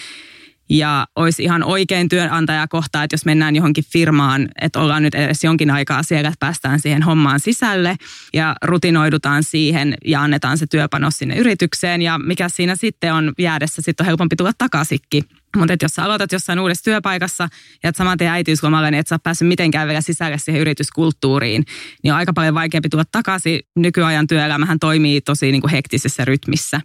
Ja 0.68 1.06
olisi 1.16 1.42
ihan 1.42 1.64
oikein 1.64 2.08
työnantaja 2.08 2.68
kohtaa, 2.68 3.04
että 3.04 3.14
jos 3.14 3.24
mennään 3.24 3.56
johonkin 3.56 3.84
firmaan, 3.92 4.48
että 4.60 4.80
ollaan 4.80 5.02
nyt 5.02 5.14
edes 5.14 5.44
jonkin 5.44 5.70
aikaa 5.70 6.02
siellä, 6.02 6.28
että 6.28 6.40
päästään 6.40 6.80
siihen 6.80 7.02
hommaan 7.02 7.40
sisälle 7.40 7.96
ja 8.34 8.56
rutinoidutaan 8.62 9.42
siihen 9.42 9.94
ja 10.04 10.22
annetaan 10.22 10.58
se 10.58 10.66
työpanos 10.66 11.18
sinne 11.18 11.36
yritykseen 11.36 12.02
ja 12.02 12.18
mikä 12.18 12.48
siinä 12.48 12.76
sitten 12.76 13.14
on 13.14 13.32
jäädessä, 13.38 13.82
sitten 13.82 14.04
on 14.04 14.06
helpompi 14.06 14.36
tulla 14.36 14.52
takaisinkin. 14.58 15.24
Mutta 15.56 15.76
jos 15.82 15.92
sä 15.92 16.04
aloitat 16.04 16.32
jossain 16.32 16.58
uudessa 16.58 16.84
työpaikassa 16.84 17.48
ja 17.82 17.88
et 17.88 17.96
saman 17.96 18.18
tien 18.18 18.30
äitiyslomalle, 18.30 18.90
niin 18.90 18.98
et 18.98 19.06
sä 19.06 19.18
päässyt 19.18 19.48
mitenkään 19.48 19.88
vielä 19.88 20.00
sisälle 20.00 20.38
siihen 20.38 20.60
yrityskulttuuriin, 20.60 21.64
niin 22.02 22.12
on 22.12 22.18
aika 22.18 22.32
paljon 22.32 22.54
vaikeampi 22.54 22.88
tulla 22.88 23.04
takaisin. 23.12 23.60
Nykyajan 23.76 24.26
työelämähän 24.26 24.78
toimii 24.78 25.20
tosi 25.20 25.52
niin 25.52 25.60
kuin 25.60 25.70
hektisessä 25.70 26.24
rytmissä. 26.24 26.80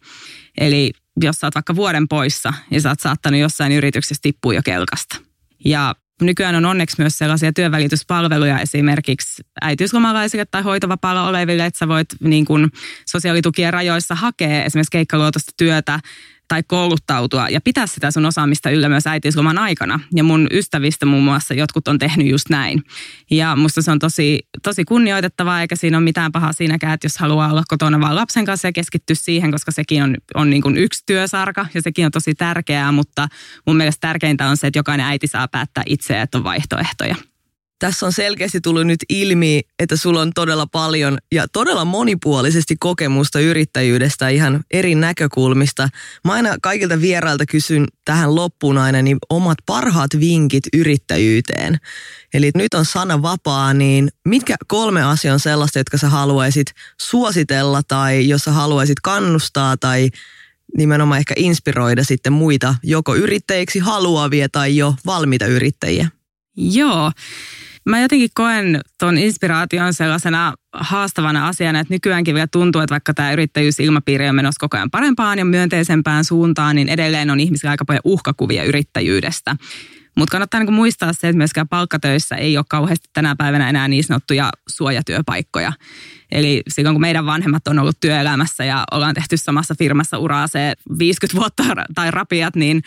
Eli 0.58 0.92
jos 1.22 1.36
sä 1.36 1.48
oot 1.48 1.56
vaikka 1.56 1.76
vuoden 1.76 2.08
poissa 2.08 2.54
ja 2.72 2.82
sä 2.82 2.90
oot 2.90 3.00
saattanut 3.00 3.40
jossain 3.40 3.72
yrityksessä 3.72 4.22
tippua 4.22 4.54
jo 4.54 4.62
kelkasta. 4.66 5.18
Ja 5.66 5.96
nykyään 6.22 6.56
on 6.56 6.66
onneksi 6.66 6.96
myös 7.00 7.18
sellaisia 7.18 7.54
työvälityspalveluja 7.54 8.60
esimerkiksi 8.60 9.44
äitiyslomalaisille 9.62 10.46
tai 10.52 10.62
hoitovapaalla 10.62 11.28
oleville, 11.28 11.66
että 11.66 11.78
sä 11.78 11.88
voit 11.88 12.08
niin 12.20 12.46
kuin 12.46 12.70
sosiaalitukien 13.06 13.74
rajoissa 13.74 14.16
hakea 14.16 14.64
esimerkiksi 14.64 14.92
keikkaluotosta 14.92 15.52
työtä 15.58 16.00
tai 16.52 16.64
kouluttautua 16.68 17.50
ja 17.50 17.62
pitää 17.62 17.88
sitä 17.88 18.12
sun 18.12 18.26
osaamista 18.26 18.70
yllä 18.70 18.90
myös 18.90 19.08
äitiysloman 19.08 19.58
aikana. 19.58 20.00
Ja 20.16 20.24
mun 20.24 20.48
ystävistä 20.52 21.06
muun 21.06 21.24
muassa 21.24 21.54
jotkut 21.54 21.88
on 21.88 22.00
tehnyt 22.00 22.28
just 22.28 22.50
näin. 22.50 22.84
Ja 23.30 23.56
musta 23.56 23.82
se 23.82 23.92
on 23.92 24.00
tosi, 24.00 24.40
tosi 24.64 24.84
kunnioitettavaa, 24.84 25.62
eikä 25.62 25.76
siinä 25.76 25.98
ole 25.98 26.04
mitään 26.04 26.32
pahaa 26.32 26.54
siinäkään, 26.54 26.94
että 26.94 27.06
jos 27.06 27.18
haluaa 27.18 27.52
olla 27.52 27.64
kotona 27.68 28.00
vaan 28.00 28.16
lapsen 28.16 28.46
kanssa 28.46 28.68
ja 28.68 28.72
keskittyä 28.72 29.16
siihen, 29.16 29.52
koska 29.52 29.72
sekin 29.72 30.04
on, 30.04 30.18
on 30.36 30.50
niin 30.50 30.62
kuin 30.62 30.78
yksi 30.78 31.04
työsarka 31.06 31.66
ja 31.74 31.82
sekin 31.82 32.06
on 32.06 32.12
tosi 32.12 32.36
tärkeää, 32.36 32.92
mutta 32.92 33.28
mun 33.68 33.78
mielestä 33.78 34.08
tärkeintä 34.08 34.48
on 34.48 34.58
se, 34.58 34.68
että 34.68 34.80
jokainen 34.80 35.06
äiti 35.06 35.28
saa 35.28 35.48
päättää 35.48 35.84
itse, 35.88 36.22
että 36.22 36.38
on 36.38 36.44
vaihtoehtoja 36.44 37.16
tässä 37.82 38.06
on 38.06 38.14
selkeästi 38.14 38.62
tullut 38.62 38.88
nyt 38.88 39.00
ilmi, 39.10 39.62
että 39.80 39.96
sulla 39.96 40.22
on 40.22 40.32
todella 40.36 40.68
paljon 40.68 41.18
ja 41.32 41.48
todella 41.48 41.86
monipuolisesti 41.86 42.76
kokemusta 42.80 43.40
yrittäjyydestä 43.40 44.30
ihan 44.30 44.64
eri 44.72 44.96
näkökulmista. 44.96 45.90
Mä 46.26 46.34
aina 46.34 46.56
kaikilta 46.62 47.02
vierailta 47.02 47.46
kysyn 47.46 47.88
tähän 48.06 48.36
loppuun 48.36 48.78
aina 48.78 49.02
niin 49.02 49.18
omat 49.30 49.58
parhaat 49.66 50.12
vinkit 50.20 50.64
yrittäjyyteen. 50.74 51.78
Eli 52.34 52.52
nyt 52.56 52.74
on 52.74 52.86
sana 52.86 53.22
vapaa, 53.22 53.74
niin 53.74 54.10
mitkä 54.26 54.56
kolme 54.68 55.04
asiaa 55.04 55.34
on 55.34 55.40
sellaista, 55.40 55.80
jotka 55.80 55.98
sä 55.98 56.10
haluaisit 56.10 56.68
suositella 57.02 57.82
tai 57.88 58.28
jos 58.28 58.44
sä 58.44 58.52
haluaisit 58.52 59.00
kannustaa 59.00 59.78
tai 59.78 60.10
nimenomaan 60.78 61.20
ehkä 61.20 61.34
inspiroida 61.38 62.04
sitten 62.04 62.34
muita 62.34 62.76
joko 62.84 63.16
yrittäjiksi 63.16 63.80
haluavia 63.80 64.50
tai 64.50 64.78
jo 64.78 64.96
valmiita 65.06 65.46
yrittäjiä? 65.46 66.08
Joo. 66.58 67.12
Mä 67.86 68.00
jotenkin 68.00 68.30
koen 68.34 68.82
tuon 69.00 69.18
inspiraation 69.18 69.94
sellaisena 69.94 70.54
haastavana 70.74 71.48
asiana, 71.48 71.80
että 71.80 71.94
nykyäänkin 71.94 72.36
vielä 72.36 72.48
tuntuu, 72.52 72.82
että 72.82 72.94
vaikka 72.94 73.14
tämä 73.14 73.32
yrittäjyysilmapiiri 73.32 74.30
on 74.30 74.36
menossa 74.36 74.60
koko 74.60 74.78
ajan 74.78 74.92
parempaan 74.92 75.40
ja 75.40 75.46
myönteisempään 75.46 76.26
suuntaan, 76.26 76.76
niin 76.76 76.90
edelleen 76.90 77.30
on 77.30 77.40
ihmisillä 77.40 77.72
aika 77.72 77.86
paljon 77.86 78.02
uhkakuvia 78.04 78.64
yrittäjyydestä. 78.64 79.56
Mutta 80.18 80.32
kannattaa 80.32 80.60
niinku 80.60 80.72
muistaa 80.72 81.14
se, 81.14 81.28
että 81.28 81.38
myöskään 81.38 81.68
palkkatöissä 81.68 82.36
ei 82.36 82.58
ole 82.58 82.66
kauheasti 82.70 83.10
tänä 83.14 83.36
päivänä 83.36 83.70
enää 83.70 83.88
niin 83.88 84.04
sanottuja 84.04 84.50
suojatyöpaikkoja. 84.70 85.74
Eli 86.32 86.62
silloin 86.68 86.94
kun 86.94 87.02
meidän 87.02 87.26
vanhemmat 87.26 87.68
on 87.68 87.80
ollut 87.80 88.00
työelämässä 88.00 88.66
ja 88.66 88.84
ollaan 88.92 89.16
tehty 89.16 89.38
samassa 89.38 89.76
firmassa 89.80 90.18
uraa 90.18 90.48
se 90.48 90.74
50 91.00 91.40
vuotta 91.40 91.64
tai 91.96 92.12
rapiat, 92.12 92.56
niin 92.56 92.82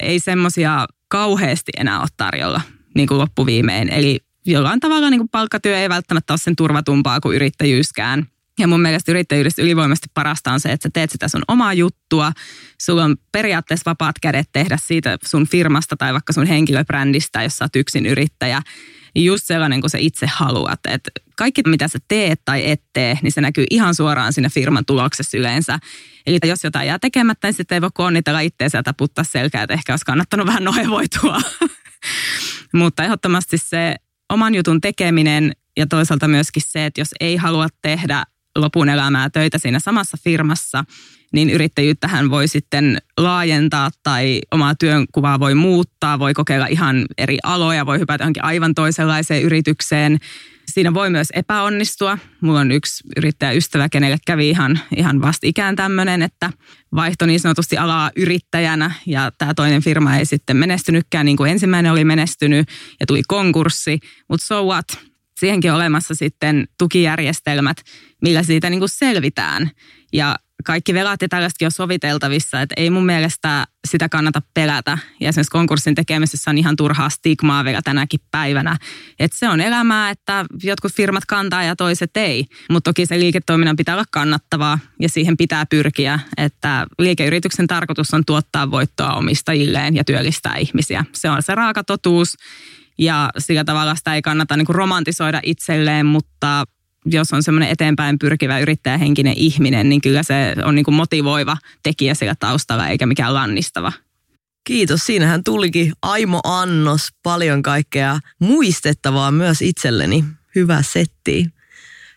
ei 0.00 0.18
semmoisia 0.18 0.86
kauheasti 1.08 1.72
enää 1.76 2.00
ole 2.00 2.08
tarjolla 2.16 2.60
niin 2.94 3.08
kuin 3.08 3.18
loppuviimein. 3.18 3.88
Eli 3.88 4.20
jollain 4.46 4.80
tavalla 4.80 5.10
niin 5.10 5.20
kuin 5.20 5.28
palkkatyö 5.28 5.78
ei 5.78 5.88
välttämättä 5.88 6.32
ole 6.32 6.38
sen 6.38 6.56
turvatumpaa 6.56 7.20
kuin 7.20 7.36
yrittäjyyskään. 7.36 8.26
Ja 8.58 8.68
mun 8.68 8.80
mielestä 8.80 9.12
yrittäjyydessä 9.12 9.62
ylivoimaisesti 9.62 10.08
parasta 10.14 10.52
on 10.52 10.60
se, 10.60 10.72
että 10.72 10.88
sä 10.88 10.90
teet 10.92 11.10
sitä 11.10 11.28
sun 11.28 11.42
omaa 11.48 11.74
juttua. 11.74 12.32
Sulla 12.80 13.04
on 13.04 13.16
periaatteessa 13.32 13.90
vapaat 13.90 14.16
kädet 14.22 14.48
tehdä 14.52 14.78
siitä 14.80 15.18
sun 15.24 15.46
firmasta 15.46 15.96
tai 15.96 16.12
vaikka 16.12 16.32
sun 16.32 16.46
henkilöbrändistä, 16.46 17.42
jos 17.42 17.56
sä 17.56 17.64
oot 17.64 17.76
yksin 17.76 18.06
yrittäjä. 18.06 18.62
Just 19.14 19.46
sellainen 19.46 19.80
kuin 19.80 19.90
sä 19.90 19.98
itse 19.98 20.26
haluat. 20.26 20.80
Et 20.88 21.10
kaikki 21.36 21.62
mitä 21.66 21.88
sä 21.88 21.98
teet 22.08 22.40
tai 22.44 22.70
et 22.70 22.82
tee, 22.92 23.18
niin 23.22 23.32
se 23.32 23.40
näkyy 23.40 23.64
ihan 23.70 23.94
suoraan 23.94 24.32
siinä 24.32 24.48
firman 24.48 24.84
tuloksessa 24.86 25.38
yleensä. 25.38 25.78
Eli 26.26 26.38
jos 26.44 26.64
jotain 26.64 26.86
jää 26.86 26.98
tekemättä, 26.98 27.48
niin 27.48 27.54
sitten 27.54 27.76
ei 27.76 27.80
voi 27.80 27.90
onnitella 27.98 28.40
itseänsä 28.40 28.78
ja 28.78 28.82
taputtaa 28.82 29.24
selkää, 29.24 29.62
että 29.62 29.74
ehkä 29.74 29.92
olisi 29.92 30.04
kannattanut 30.04 30.46
vähän 30.46 30.64
nohevoitua. 30.64 31.40
Mutta 32.74 33.04
ehdottomasti 33.04 33.58
se 33.58 33.94
oman 34.32 34.54
jutun 34.54 34.80
tekeminen 34.80 35.52
ja 35.76 35.86
toisaalta 35.86 36.28
myöskin 36.28 36.62
se, 36.66 36.86
että 36.86 37.00
jos 37.00 37.08
ei 37.20 37.36
halua 37.36 37.66
tehdä 37.82 38.24
lopun 38.56 38.88
elämää 38.88 39.30
töitä 39.30 39.58
siinä 39.58 39.78
samassa 39.78 40.16
firmassa, 40.24 40.84
niin 41.32 41.50
yrittäjyyttähän 41.50 42.30
voi 42.30 42.48
sitten 42.48 42.98
laajentaa 43.18 43.90
tai 44.02 44.40
omaa 44.50 44.74
työnkuvaa 44.74 45.40
voi 45.40 45.54
muuttaa, 45.54 46.18
voi 46.18 46.34
kokeilla 46.34 46.66
ihan 46.66 47.06
eri 47.18 47.38
aloja, 47.42 47.86
voi 47.86 47.98
hypätä 47.98 48.24
johonkin 48.24 48.44
aivan 48.44 48.74
toisenlaiseen 48.74 49.42
yritykseen 49.42 50.18
siinä 50.70 50.94
voi 50.94 51.10
myös 51.10 51.28
epäonnistua. 51.34 52.18
Mulla 52.40 52.60
on 52.60 52.72
yksi 52.72 53.04
yrittäjäystävä, 53.16 53.88
kenelle 53.88 54.16
kävi 54.26 54.50
ihan, 54.50 54.80
ihan 54.96 55.20
vastikään 55.20 55.76
tämmöinen, 55.76 56.22
että 56.22 56.50
vaihto 56.94 57.26
niin 57.26 57.40
sanotusti 57.40 57.76
alaa 57.76 58.10
yrittäjänä 58.16 58.90
ja 59.06 59.32
tämä 59.38 59.54
toinen 59.54 59.82
firma 59.82 60.16
ei 60.16 60.24
sitten 60.24 60.56
menestynytkään 60.56 61.26
niin 61.26 61.36
kuin 61.36 61.50
ensimmäinen 61.50 61.92
oli 61.92 62.04
menestynyt 62.04 62.68
ja 63.00 63.06
tuli 63.06 63.22
konkurssi. 63.28 63.98
Mutta 64.28 64.46
so 64.46 64.64
what? 64.64 64.86
Siihenkin 65.40 65.70
on 65.70 65.76
olemassa 65.76 66.14
sitten 66.14 66.68
tukijärjestelmät, 66.78 67.76
millä 68.22 68.42
siitä 68.42 68.70
niin 68.70 68.80
kuin 68.80 68.88
selvitään. 68.88 69.70
Ja 70.12 70.36
kaikki 70.64 70.94
velat 70.94 71.22
ja 71.22 71.28
tällaisetkin 71.28 71.66
on 71.66 71.72
soviteltavissa, 71.72 72.60
että 72.60 72.74
ei 72.76 72.90
mun 72.90 73.06
mielestä 73.06 73.66
sitä 73.88 74.08
kannata 74.08 74.42
pelätä. 74.54 74.98
Ja 75.20 75.28
esimerkiksi 75.28 75.50
konkurssin 75.50 75.94
tekemisessä 75.94 76.50
on 76.50 76.58
ihan 76.58 76.76
turhaa 76.76 77.10
stigmaa 77.10 77.64
vielä 77.64 77.80
tänäkin 77.84 78.20
päivänä. 78.30 78.76
Että 79.18 79.38
se 79.38 79.48
on 79.48 79.60
elämää, 79.60 80.10
että 80.10 80.44
jotkut 80.62 80.92
firmat 80.92 81.24
kantaa 81.24 81.62
ja 81.62 81.76
toiset 81.76 82.16
ei. 82.16 82.46
Mutta 82.70 82.90
toki 82.90 83.06
se 83.06 83.18
liiketoiminnan 83.18 83.76
pitää 83.76 83.94
olla 83.94 84.04
kannattavaa 84.10 84.78
ja 85.00 85.08
siihen 85.08 85.36
pitää 85.36 85.66
pyrkiä, 85.66 86.20
että 86.36 86.86
liikeyrityksen 86.98 87.66
tarkoitus 87.66 88.14
on 88.14 88.24
tuottaa 88.24 88.70
voittoa 88.70 89.14
omistajilleen 89.14 89.96
ja 89.96 90.04
työllistää 90.04 90.56
ihmisiä. 90.56 91.04
Se 91.12 91.30
on 91.30 91.42
se 91.42 91.54
raaka 91.54 91.84
totuus 91.84 92.36
ja 92.98 93.30
sillä 93.38 93.64
tavalla 93.64 93.94
sitä 93.94 94.14
ei 94.14 94.22
kannata 94.22 94.56
niin 94.56 94.66
romantisoida 94.68 95.40
itselleen, 95.42 96.06
mutta 96.06 96.64
jos 97.06 97.32
on 97.32 97.42
semmoinen 97.42 97.68
eteenpäin 97.68 98.18
pyrkivä 98.18 98.58
yrittäjähenkinen 98.58 99.34
ihminen, 99.36 99.88
niin 99.88 100.00
kyllä 100.00 100.22
se 100.22 100.54
on 100.64 100.74
niin 100.74 100.84
kuin 100.84 100.94
motivoiva 100.94 101.56
tekijä 101.82 102.14
siellä 102.14 102.34
taustalla 102.40 102.88
eikä 102.88 103.06
mikään 103.06 103.34
lannistava. 103.34 103.92
Kiitos. 104.64 105.06
Siinähän 105.06 105.44
tulikin 105.44 105.92
Aimo 106.02 106.40
Annos 106.44 107.08
paljon 107.22 107.62
kaikkea 107.62 108.20
muistettavaa 108.38 109.30
myös 109.30 109.62
itselleni. 109.62 110.24
Hyvä 110.54 110.82
setti. 110.82 111.46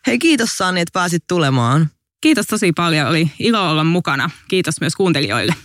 Hei 0.08 0.20
kiitos 0.20 0.58
Sanni, 0.58 0.82
että 0.82 1.00
pääsit 1.00 1.24
tulemaan. 1.28 1.90
Kiitos 2.22 2.46
tosi 2.46 2.72
paljon. 2.72 3.08
Oli 3.08 3.32
ilo 3.40 3.70
olla 3.70 3.84
mukana. 3.84 4.30
Kiitos 4.48 4.82
myös 4.82 4.96
kuuntelijoille. 4.96 5.56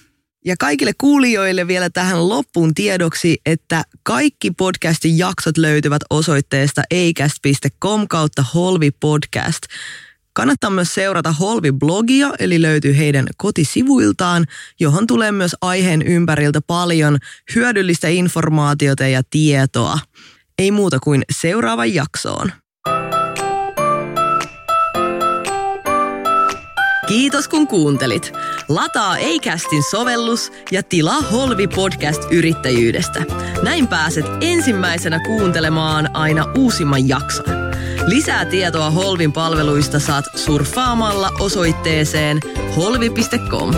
Ja 0.49 0.57
kaikille 0.59 0.93
kuulijoille 0.99 1.67
vielä 1.67 1.91
tähän 1.91 2.29
loppuun 2.29 2.75
tiedoksi, 2.75 3.39
että 3.47 3.83
kaikki 4.03 4.51
podcastin 4.51 5.19
jaksot 5.19 5.59
löytyvät 5.59 6.03
osoitteesta 6.11 6.83
eikäst.com 6.91 8.09
kautta 8.09 8.45
Holvi 8.55 8.91
Podcast. 8.91 9.59
Kannattaa 10.33 10.71
myös 10.71 10.95
seurata 10.95 11.35
Holvi-blogia, 11.41 12.35
eli 12.39 12.63
löytyy 12.63 12.97
heidän 12.97 13.27
kotisivuiltaan, 13.37 14.47
johon 14.81 15.07
tulee 15.07 15.33
myös 15.33 15.57
aiheen 15.61 16.03
ympäriltä 16.03 16.61
paljon 16.61 17.19
hyödyllistä 17.55 18.09
informaatiota 18.09 19.07
ja 19.07 19.23
tietoa. 19.31 19.99
Ei 20.59 20.71
muuta 20.71 20.99
kuin 20.99 21.23
seuraavan 21.33 21.95
jaksoon. 21.95 22.53
Kiitos 27.09 27.49
kun 27.49 27.69
kuuntelit. 27.69 28.33
Lataa 28.69 29.19
Eikästin 29.19 29.83
sovellus 29.91 30.53
ja 30.71 30.83
tilaa 30.83 31.21
Holvi 31.21 31.69
podcast 31.69 32.23
yrittäjyydestä. 32.31 33.25
Näin 33.63 33.89
pääset 33.89 34.27
ensimmäisenä 34.41 35.21
kuuntelemaan 35.27 36.17
aina 36.17 36.45
uusimman 36.59 37.09
jakson. 37.09 37.45
Lisää 38.07 38.45
tietoa 38.45 38.91
Holvin 38.91 39.33
palveluista 39.33 40.01
saat 40.01 40.25
surffaamalla 40.35 41.31
osoitteeseen 41.41 42.41
holvi.com. 42.77 43.71